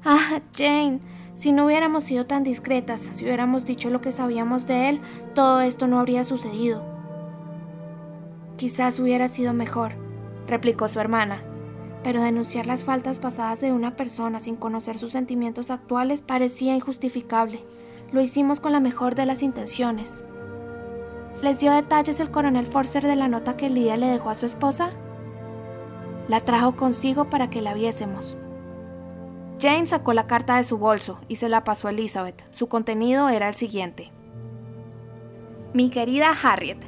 Ah, 0.03 0.41
Jane, 0.57 1.01
si 1.35 1.53
no 1.53 1.67
hubiéramos 1.67 2.05
sido 2.05 2.25
tan 2.25 2.43
discretas, 2.43 3.11
si 3.13 3.25
hubiéramos 3.25 3.67
dicho 3.67 3.91
lo 3.91 4.01
que 4.01 4.11
sabíamos 4.11 4.67
de 4.67 4.89
él, 4.89 5.01
todo 5.35 5.61
esto 5.61 5.89
no 5.89 6.01
habría 6.01 6.25
sucedido. 6.25 6.83
Quizás 8.57 8.99
hubiera 8.99 9.29
sido 9.29 9.53
mejor, 9.53 9.93
replicó 10.47 10.89
su 10.89 11.01
hermana, 11.01 11.43
pero 12.03 12.23
denunciar 12.23 12.67
las 12.67 12.85
faltas 12.85 13.19
pasadas 13.19 13.61
de 13.61 13.73
una 13.73 13.97
persona 13.97 14.41
sin 14.41 14.57
conocer 14.57 14.99
sus 14.99 15.13
sentimientos 15.13 15.71
actuales 15.71 16.23
parecía 16.23 16.75
injustificable. 16.75 17.65
Lo 18.13 18.21
hicimos 18.21 18.61
con 18.61 18.73
la 18.73 18.81
mejor 18.81 19.15
de 19.15 19.27
las 19.27 19.43
intenciones. 19.43 20.25
¿Les 21.43 21.61
dio 21.61 21.73
detalles 21.73 22.21
el 22.21 22.31
coronel 22.31 22.67
Forcer 22.67 23.05
de 23.05 23.17
la 23.17 23.29
nota 23.29 23.57
que 23.57 23.71
Lidia 23.71 23.97
le 23.97 24.07
dejó 24.07 24.31
a 24.31 24.35
su 24.35 24.47
esposa? 24.47 24.91
La 26.27 26.41
trajo 26.45 26.77
consigo 26.77 27.31
para 27.31 27.51
que 27.51 27.63
la 27.63 27.75
viésemos. 27.75 28.37
Jane 29.61 29.87
sacó 29.87 30.13
la 30.13 30.27
carta 30.27 30.57
de 30.57 30.65
su 30.65 30.79
bolso 30.79 31.19
y 31.27 31.37
se 31.37 31.49
la 31.49 31.65
pasó 31.65 31.89
a 31.89 31.91
Elizabeth. 31.91 32.45
Su 32.53 32.69
contenido 32.69 33.29
era 33.29 33.49
el 33.49 33.55
siguiente. 33.55 34.13
Mi 35.75 35.91
querida 35.91 36.31
Harriet, 36.31 36.79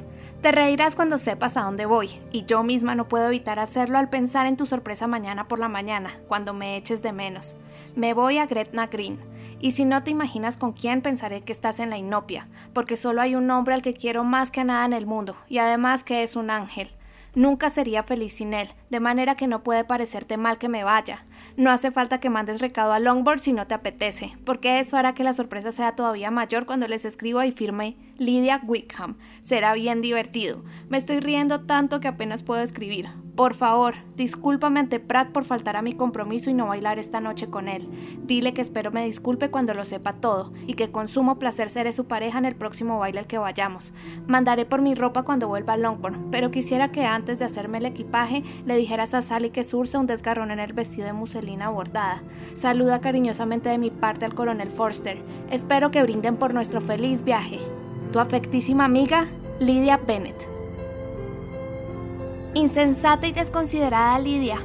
te 0.41 0.51
reirás 0.51 0.95
cuando 0.95 1.19
sepas 1.19 1.55
a 1.55 1.61
dónde 1.61 1.85
voy, 1.85 2.19
y 2.31 2.45
yo 2.45 2.63
misma 2.63 2.95
no 2.95 3.07
puedo 3.07 3.27
evitar 3.27 3.59
hacerlo 3.59 3.99
al 3.99 4.09
pensar 4.09 4.47
en 4.47 4.57
tu 4.57 4.65
sorpresa 4.65 5.05
mañana 5.05 5.47
por 5.47 5.59
la 5.59 5.69
mañana, 5.69 6.19
cuando 6.27 6.53
me 6.53 6.77
eches 6.77 7.03
de 7.03 7.13
menos. 7.13 7.55
Me 7.95 8.15
voy 8.15 8.39
a 8.39 8.47
Gretna 8.47 8.87
Green, 8.87 9.19
y 9.59 9.71
si 9.71 9.85
no 9.85 10.01
te 10.03 10.09
imaginas 10.09 10.57
con 10.57 10.73
quién 10.73 11.03
pensaré 11.03 11.41
que 11.41 11.51
estás 11.51 11.79
en 11.79 11.91
la 11.91 11.99
inopia, 11.99 12.47
porque 12.73 12.97
solo 12.97 13.21
hay 13.21 13.35
un 13.35 13.51
hombre 13.51 13.75
al 13.75 13.83
que 13.83 13.93
quiero 13.93 14.23
más 14.23 14.49
que 14.49 14.63
nada 14.63 14.83
en 14.85 14.93
el 14.93 15.05
mundo, 15.05 15.35
y 15.47 15.59
además 15.59 16.03
que 16.03 16.23
es 16.23 16.35
un 16.35 16.49
ángel. 16.49 16.89
Nunca 17.33 17.69
sería 17.69 18.03
feliz 18.03 18.33
sin 18.33 18.53
él, 18.53 18.69
de 18.89 18.99
manera 18.99 19.35
que 19.35 19.47
no 19.47 19.63
puede 19.63 19.85
parecerte 19.85 20.35
mal 20.35 20.57
que 20.57 20.67
me 20.67 20.83
vaya. 20.83 21.25
No 21.55 21.69
hace 21.69 21.91
falta 21.91 22.19
que 22.19 22.29
mandes 22.29 22.59
recado 22.59 22.91
a 22.91 22.99
Longboard 22.99 23.41
si 23.41 23.53
no 23.53 23.67
te 23.67 23.73
apetece, 23.73 24.35
porque 24.43 24.79
eso 24.79 24.97
hará 24.97 25.13
que 25.13 25.23
la 25.23 25.33
sorpresa 25.33 25.71
sea 25.71 25.95
todavía 25.95 26.29
mayor 26.29 26.65
cuando 26.65 26.87
les 26.89 27.05
escriba 27.05 27.45
y 27.45 27.53
firme 27.53 27.95
Lydia 28.21 28.61
Wickham. 28.63 29.17
Será 29.41 29.73
bien 29.73 29.99
divertido. 30.01 30.63
Me 30.89 30.99
estoy 30.99 31.19
riendo 31.21 31.61
tanto 31.61 31.99
que 31.99 32.07
apenas 32.07 32.43
puedo 32.43 32.61
escribir. 32.61 33.09
Por 33.35 33.55
favor, 33.55 33.95
discúlpame 34.15 34.79
ante 34.79 34.99
Pratt 34.99 35.31
por 35.31 35.43
faltar 35.43 35.75
a 35.75 35.81
mi 35.81 35.95
compromiso 35.95 36.51
y 36.51 36.53
no 36.53 36.67
bailar 36.67 36.99
esta 36.99 37.19
noche 37.19 37.49
con 37.49 37.67
él. 37.67 37.89
Dile 38.27 38.53
que 38.53 38.61
espero 38.61 38.91
me 38.91 39.05
disculpe 39.05 39.49
cuando 39.49 39.73
lo 39.73 39.85
sepa 39.85 40.13
todo 40.13 40.53
y 40.67 40.75
que 40.75 40.91
con 40.91 41.07
sumo 41.07 41.39
placer 41.39 41.71
seré 41.71 41.93
su 41.93 42.05
pareja 42.05 42.37
en 42.37 42.45
el 42.45 42.55
próximo 42.55 42.99
baile 42.99 43.21
al 43.21 43.25
que 43.25 43.39
vayamos. 43.39 43.91
Mandaré 44.27 44.67
por 44.67 44.83
mi 44.83 44.93
ropa 44.93 45.23
cuando 45.23 45.47
vuelva 45.47 45.73
a 45.73 45.77
Longbourn, 45.77 46.29
pero 46.29 46.51
quisiera 46.51 46.91
que 46.91 47.07
antes 47.07 47.39
de 47.39 47.45
hacerme 47.45 47.79
el 47.79 47.87
equipaje 47.87 48.43
le 48.67 48.75
dijeras 48.75 49.15
a 49.15 49.23
Sally 49.23 49.49
que 49.49 49.63
surza 49.63 49.97
un 49.97 50.05
desgarrón 50.05 50.51
en 50.51 50.59
el 50.59 50.73
vestido 50.73 51.07
de 51.07 51.13
muselina 51.13 51.69
bordada. 51.69 52.21
Saluda 52.53 53.01
cariñosamente 53.01 53.69
de 53.69 53.79
mi 53.79 53.89
parte 53.89 54.25
al 54.25 54.35
coronel 54.35 54.69
Forster. 54.69 55.17
Espero 55.49 55.89
que 55.89 56.03
brinden 56.03 56.37
por 56.37 56.53
nuestro 56.53 56.81
feliz 56.81 57.23
viaje. 57.23 57.57
Tu 58.11 58.19
afectísima 58.19 58.83
amiga, 58.83 59.27
Lydia 59.61 59.95
Bennett. 59.95 60.35
Insensata 62.53 63.25
y 63.25 63.31
desconsiderada 63.31 64.19
Lidia, 64.19 64.57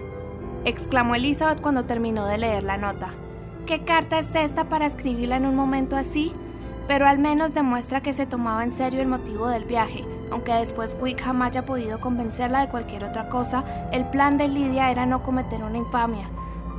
exclamó 0.65 1.15
Elizabeth 1.15 1.61
cuando 1.61 1.85
terminó 1.85 2.27
de 2.27 2.39
leer 2.39 2.65
la 2.65 2.77
nota. 2.77 3.11
¿Qué 3.65 3.85
carta 3.85 4.19
es 4.19 4.35
esta 4.35 4.65
para 4.65 4.87
escribirla 4.87 5.37
en 5.37 5.47
un 5.47 5.55
momento 5.55 5.97
así? 5.97 6.33
Pero 6.89 7.07
al 7.07 7.21
menos 7.21 7.55
demuestra 7.55 8.01
que 8.01 8.15
se 8.15 8.27
tomaba 8.27 8.65
en 8.65 8.73
serio 8.73 9.01
el 9.01 9.07
motivo 9.07 9.47
del 9.47 9.65
viaje, 9.65 10.05
aunque 10.33 10.53
después 10.53 10.97
Wickham 11.01 11.43
haya 11.43 11.65
podido 11.65 12.01
convencerla 12.01 12.63
de 12.63 12.69
cualquier 12.69 13.05
otra 13.05 13.29
cosa, 13.29 13.65
el 13.93 14.07
plan 14.07 14.39
de 14.39 14.49
Lidia 14.49 14.91
era 14.91 15.07
no 15.07 15.23
cometer 15.23 15.63
una 15.63 15.79
infamia. 15.79 16.29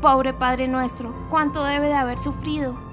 Pobre 0.01 0.33
Padre 0.33 0.67
nuestro, 0.67 1.13
cuánto 1.29 1.63
debe 1.63 1.87
de 1.87 1.95
haber 1.95 2.17
sufrido. 2.17 2.86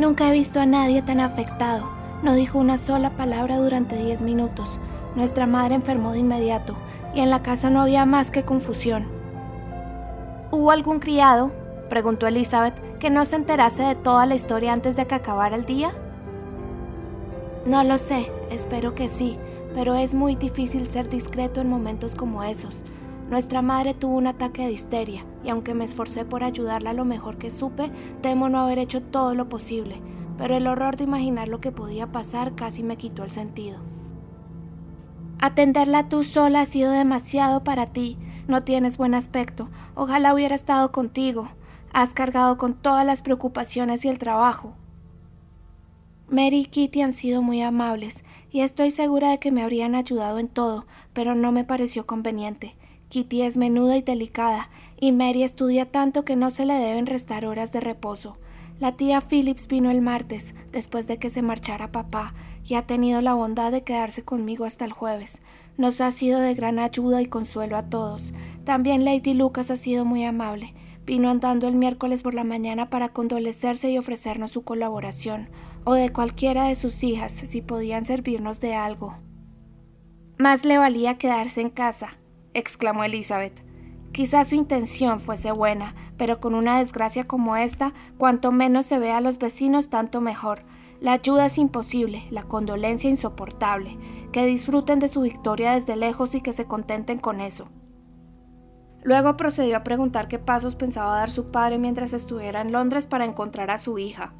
Nunca 0.00 0.30
he 0.30 0.32
visto 0.32 0.60
a 0.60 0.64
nadie 0.64 1.02
tan 1.02 1.20
afectado. 1.20 1.86
No 2.22 2.32
dijo 2.32 2.58
una 2.58 2.78
sola 2.78 3.10
palabra 3.18 3.58
durante 3.58 4.02
diez 4.02 4.22
minutos. 4.22 4.80
Nuestra 5.14 5.46
madre 5.46 5.74
enfermó 5.74 6.12
de 6.12 6.20
inmediato 6.20 6.74
y 7.14 7.20
en 7.20 7.28
la 7.28 7.42
casa 7.42 7.68
no 7.68 7.82
había 7.82 8.06
más 8.06 8.30
que 8.30 8.42
confusión. 8.42 9.04
¿Hubo 10.50 10.70
algún 10.70 11.00
criado, 11.00 11.52
preguntó 11.90 12.26
Elizabeth, 12.26 12.72
que 12.98 13.10
no 13.10 13.26
se 13.26 13.36
enterase 13.36 13.82
de 13.82 13.94
toda 13.94 14.24
la 14.24 14.34
historia 14.34 14.72
antes 14.72 14.96
de 14.96 15.06
que 15.06 15.16
acabara 15.16 15.54
el 15.54 15.66
día? 15.66 15.92
No 17.66 17.84
lo 17.84 17.98
sé, 17.98 18.32
espero 18.50 18.94
que 18.94 19.10
sí, 19.10 19.36
pero 19.74 19.96
es 19.96 20.14
muy 20.14 20.34
difícil 20.34 20.86
ser 20.86 21.10
discreto 21.10 21.60
en 21.60 21.68
momentos 21.68 22.14
como 22.14 22.42
esos. 22.42 22.82
Nuestra 23.30 23.62
madre 23.62 23.94
tuvo 23.94 24.16
un 24.16 24.26
ataque 24.26 24.66
de 24.66 24.72
histeria 24.72 25.24
y 25.44 25.50
aunque 25.50 25.72
me 25.72 25.84
esforcé 25.84 26.24
por 26.24 26.42
ayudarla 26.42 26.92
lo 26.92 27.04
mejor 27.04 27.38
que 27.38 27.50
supe, 27.50 27.90
temo 28.22 28.48
no 28.48 28.58
haber 28.58 28.80
hecho 28.80 29.02
todo 29.02 29.34
lo 29.34 29.48
posible, 29.48 30.02
pero 30.36 30.56
el 30.56 30.66
horror 30.66 30.96
de 30.96 31.04
imaginar 31.04 31.46
lo 31.46 31.60
que 31.60 31.70
podía 31.70 32.08
pasar 32.08 32.56
casi 32.56 32.82
me 32.82 32.96
quitó 32.96 33.22
el 33.22 33.30
sentido. 33.30 33.78
Atenderla 35.38 36.08
tú 36.08 36.24
sola 36.24 36.62
ha 36.62 36.66
sido 36.66 36.90
demasiado 36.90 37.64
para 37.64 37.86
ti. 37.86 38.18
No 38.46 38.62
tienes 38.62 38.98
buen 38.98 39.14
aspecto. 39.14 39.70
Ojalá 39.94 40.34
hubiera 40.34 40.54
estado 40.54 40.92
contigo. 40.92 41.48
Has 41.94 42.12
cargado 42.12 42.58
con 42.58 42.74
todas 42.74 43.06
las 43.06 43.22
preocupaciones 43.22 44.04
y 44.04 44.08
el 44.08 44.18
trabajo. 44.18 44.74
Mary 46.28 46.60
y 46.60 46.64
Kitty 46.66 47.00
han 47.00 47.12
sido 47.12 47.42
muy 47.42 47.62
amables, 47.62 48.22
y 48.50 48.60
estoy 48.60 48.90
segura 48.90 49.30
de 49.30 49.38
que 49.38 49.50
me 49.50 49.62
habrían 49.62 49.94
ayudado 49.94 50.38
en 50.38 50.48
todo, 50.48 50.86
pero 51.12 51.34
no 51.34 51.52
me 51.52 51.64
pareció 51.64 52.06
conveniente. 52.06 52.76
Kitty 53.10 53.42
es 53.42 53.56
menuda 53.56 53.96
y 53.96 54.02
delicada, 54.02 54.70
y 55.00 55.10
Mary 55.10 55.42
estudia 55.42 55.90
tanto 55.90 56.24
que 56.24 56.36
no 56.36 56.52
se 56.52 56.64
le 56.64 56.74
deben 56.74 57.06
restar 57.06 57.44
horas 57.44 57.72
de 57.72 57.80
reposo. 57.80 58.36
La 58.78 58.92
tía 58.92 59.20
Phillips 59.20 59.66
vino 59.66 59.90
el 59.90 60.00
martes, 60.00 60.54
después 60.70 61.08
de 61.08 61.18
que 61.18 61.28
se 61.28 61.42
marchara 61.42 61.90
papá, 61.90 62.34
y 62.64 62.74
ha 62.74 62.86
tenido 62.86 63.20
la 63.20 63.34
bondad 63.34 63.72
de 63.72 63.82
quedarse 63.82 64.22
conmigo 64.22 64.64
hasta 64.64 64.84
el 64.84 64.92
jueves. 64.92 65.42
Nos 65.76 66.00
ha 66.00 66.12
sido 66.12 66.38
de 66.38 66.54
gran 66.54 66.78
ayuda 66.78 67.20
y 67.20 67.26
consuelo 67.26 67.76
a 67.76 67.82
todos. 67.82 68.32
También 68.62 69.04
Lady 69.04 69.34
Lucas 69.34 69.72
ha 69.72 69.76
sido 69.76 70.04
muy 70.04 70.22
amable. 70.22 70.72
Vino 71.04 71.30
andando 71.30 71.66
el 71.66 71.74
miércoles 71.74 72.22
por 72.22 72.34
la 72.34 72.44
mañana 72.44 72.90
para 72.90 73.08
condolecerse 73.08 73.90
y 73.90 73.98
ofrecernos 73.98 74.52
su 74.52 74.62
colaboración, 74.62 75.48
o 75.82 75.94
de 75.94 76.12
cualquiera 76.12 76.68
de 76.68 76.76
sus 76.76 77.02
hijas, 77.02 77.32
si 77.32 77.60
podían 77.60 78.04
servirnos 78.04 78.60
de 78.60 78.76
algo. 78.76 79.18
Más 80.38 80.64
le 80.64 80.78
valía 80.78 81.18
quedarse 81.18 81.60
en 81.60 81.70
casa, 81.70 82.19
exclamó 82.54 83.04
Elizabeth. 83.04 83.64
Quizás 84.12 84.48
su 84.48 84.56
intención 84.56 85.20
fuese 85.20 85.52
buena, 85.52 85.94
pero 86.16 86.40
con 86.40 86.54
una 86.54 86.78
desgracia 86.78 87.26
como 87.26 87.56
esta, 87.56 87.92
cuanto 88.18 88.50
menos 88.50 88.86
se 88.86 88.98
vea 88.98 89.18
a 89.18 89.20
los 89.20 89.38
vecinos, 89.38 89.88
tanto 89.88 90.20
mejor. 90.20 90.62
La 91.00 91.12
ayuda 91.12 91.46
es 91.46 91.58
imposible, 91.58 92.24
la 92.30 92.42
condolencia 92.42 93.08
insoportable. 93.08 93.96
Que 94.32 94.46
disfruten 94.46 94.98
de 94.98 95.08
su 95.08 95.22
victoria 95.22 95.72
desde 95.72 95.96
lejos 95.96 96.34
y 96.34 96.40
que 96.40 96.52
se 96.52 96.66
contenten 96.66 97.18
con 97.18 97.40
eso. 97.40 97.68
Luego 99.02 99.36
procedió 99.36 99.76
a 99.76 99.84
preguntar 99.84 100.28
qué 100.28 100.38
pasos 100.38 100.76
pensaba 100.76 101.16
dar 101.16 101.30
su 101.30 101.50
padre 101.50 101.78
mientras 101.78 102.12
estuviera 102.12 102.60
en 102.60 102.72
Londres 102.72 103.06
para 103.06 103.24
encontrar 103.24 103.70
a 103.70 103.78
su 103.78 103.98
hija. 103.98 104.34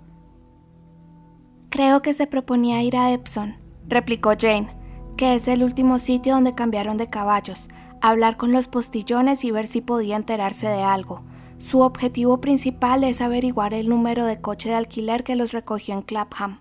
Creo 1.70 2.02
que 2.02 2.12
se 2.12 2.26
proponía 2.26 2.82
ir 2.82 2.96
a 2.96 3.12
Epsom, 3.12 3.54
replicó 3.88 4.32
Jane, 4.38 4.76
que 5.16 5.34
es 5.34 5.48
el 5.48 5.62
último 5.62 5.98
sitio 5.98 6.34
donde 6.34 6.54
cambiaron 6.54 6.98
de 6.98 7.08
caballos, 7.08 7.68
hablar 8.00 8.36
con 8.36 8.52
los 8.52 8.68
postillones 8.68 9.44
y 9.44 9.50
ver 9.50 9.66
si 9.66 9.80
podía 9.80 10.16
enterarse 10.16 10.68
de 10.68 10.82
algo. 10.82 11.22
Su 11.58 11.80
objetivo 11.80 12.40
principal 12.40 13.04
es 13.04 13.20
averiguar 13.20 13.74
el 13.74 13.88
número 13.88 14.24
de 14.24 14.40
coche 14.40 14.70
de 14.70 14.76
alquiler 14.76 15.24
que 15.24 15.36
los 15.36 15.52
recogió 15.52 15.94
en 15.94 16.02
Clapham. 16.02 16.60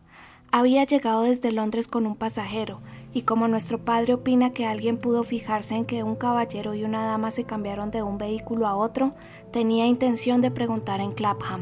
Había 0.51 0.83
llegado 0.83 1.23
desde 1.23 1.51
Londres 1.51 1.87
con 1.87 2.05
un 2.05 2.15
pasajero, 2.15 2.81
y 3.13 3.21
como 3.21 3.47
nuestro 3.47 3.83
padre 3.85 4.15
opina 4.15 4.51
que 4.51 4.65
alguien 4.65 4.97
pudo 4.97 5.23
fijarse 5.23 5.75
en 5.75 5.85
que 5.85 6.03
un 6.03 6.15
caballero 6.15 6.75
y 6.75 6.83
una 6.83 7.05
dama 7.05 7.31
se 7.31 7.43
cambiaron 7.43 7.91
de 7.91 8.03
un 8.03 8.17
vehículo 8.17 8.67
a 8.67 8.75
otro, 8.75 9.13
tenía 9.51 9.85
intención 9.87 10.41
de 10.41 10.51
preguntar 10.51 11.01
en 11.01 11.13
Clapham 11.13 11.61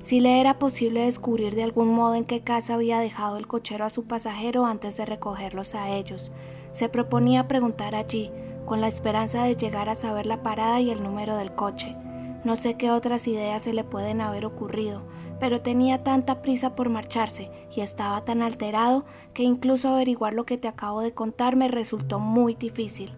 si 0.00 0.18
le 0.18 0.40
era 0.40 0.58
posible 0.58 1.04
descubrir 1.04 1.54
de 1.54 1.62
algún 1.62 1.88
modo 1.88 2.14
en 2.14 2.24
qué 2.24 2.40
casa 2.40 2.74
había 2.74 2.98
dejado 3.00 3.36
el 3.36 3.46
cochero 3.46 3.84
a 3.84 3.90
su 3.90 4.04
pasajero 4.04 4.64
antes 4.64 4.96
de 4.96 5.04
recogerlos 5.04 5.74
a 5.74 5.90
ellos. 5.90 6.32
Se 6.72 6.88
proponía 6.88 7.46
preguntar 7.48 7.94
allí, 7.94 8.30
con 8.66 8.80
la 8.80 8.88
esperanza 8.88 9.44
de 9.44 9.56
llegar 9.56 9.88
a 9.88 9.94
saber 9.94 10.26
la 10.26 10.42
parada 10.42 10.80
y 10.80 10.90
el 10.90 11.02
número 11.02 11.36
del 11.36 11.54
coche. 11.54 11.96
No 12.44 12.56
sé 12.56 12.74
qué 12.74 12.90
otras 12.90 13.26
ideas 13.26 13.62
se 13.62 13.74
le 13.74 13.84
pueden 13.84 14.20
haber 14.20 14.46
ocurrido, 14.46 15.02
pero 15.38 15.60
tenía 15.60 16.02
tanta 16.02 16.42
prisa 16.42 16.74
por 16.74 16.88
marcharse 16.88 17.50
y 17.74 17.80
estaba 17.80 18.24
tan 18.24 18.42
alterado 18.42 19.04
que 19.34 19.42
incluso 19.42 19.88
averiguar 19.88 20.34
lo 20.34 20.44
que 20.46 20.58
te 20.58 20.68
acabo 20.68 21.00
de 21.00 21.12
contar 21.12 21.56
me 21.56 21.68
resultó 21.68 22.18
muy 22.18 22.54
difícil. 22.54 23.12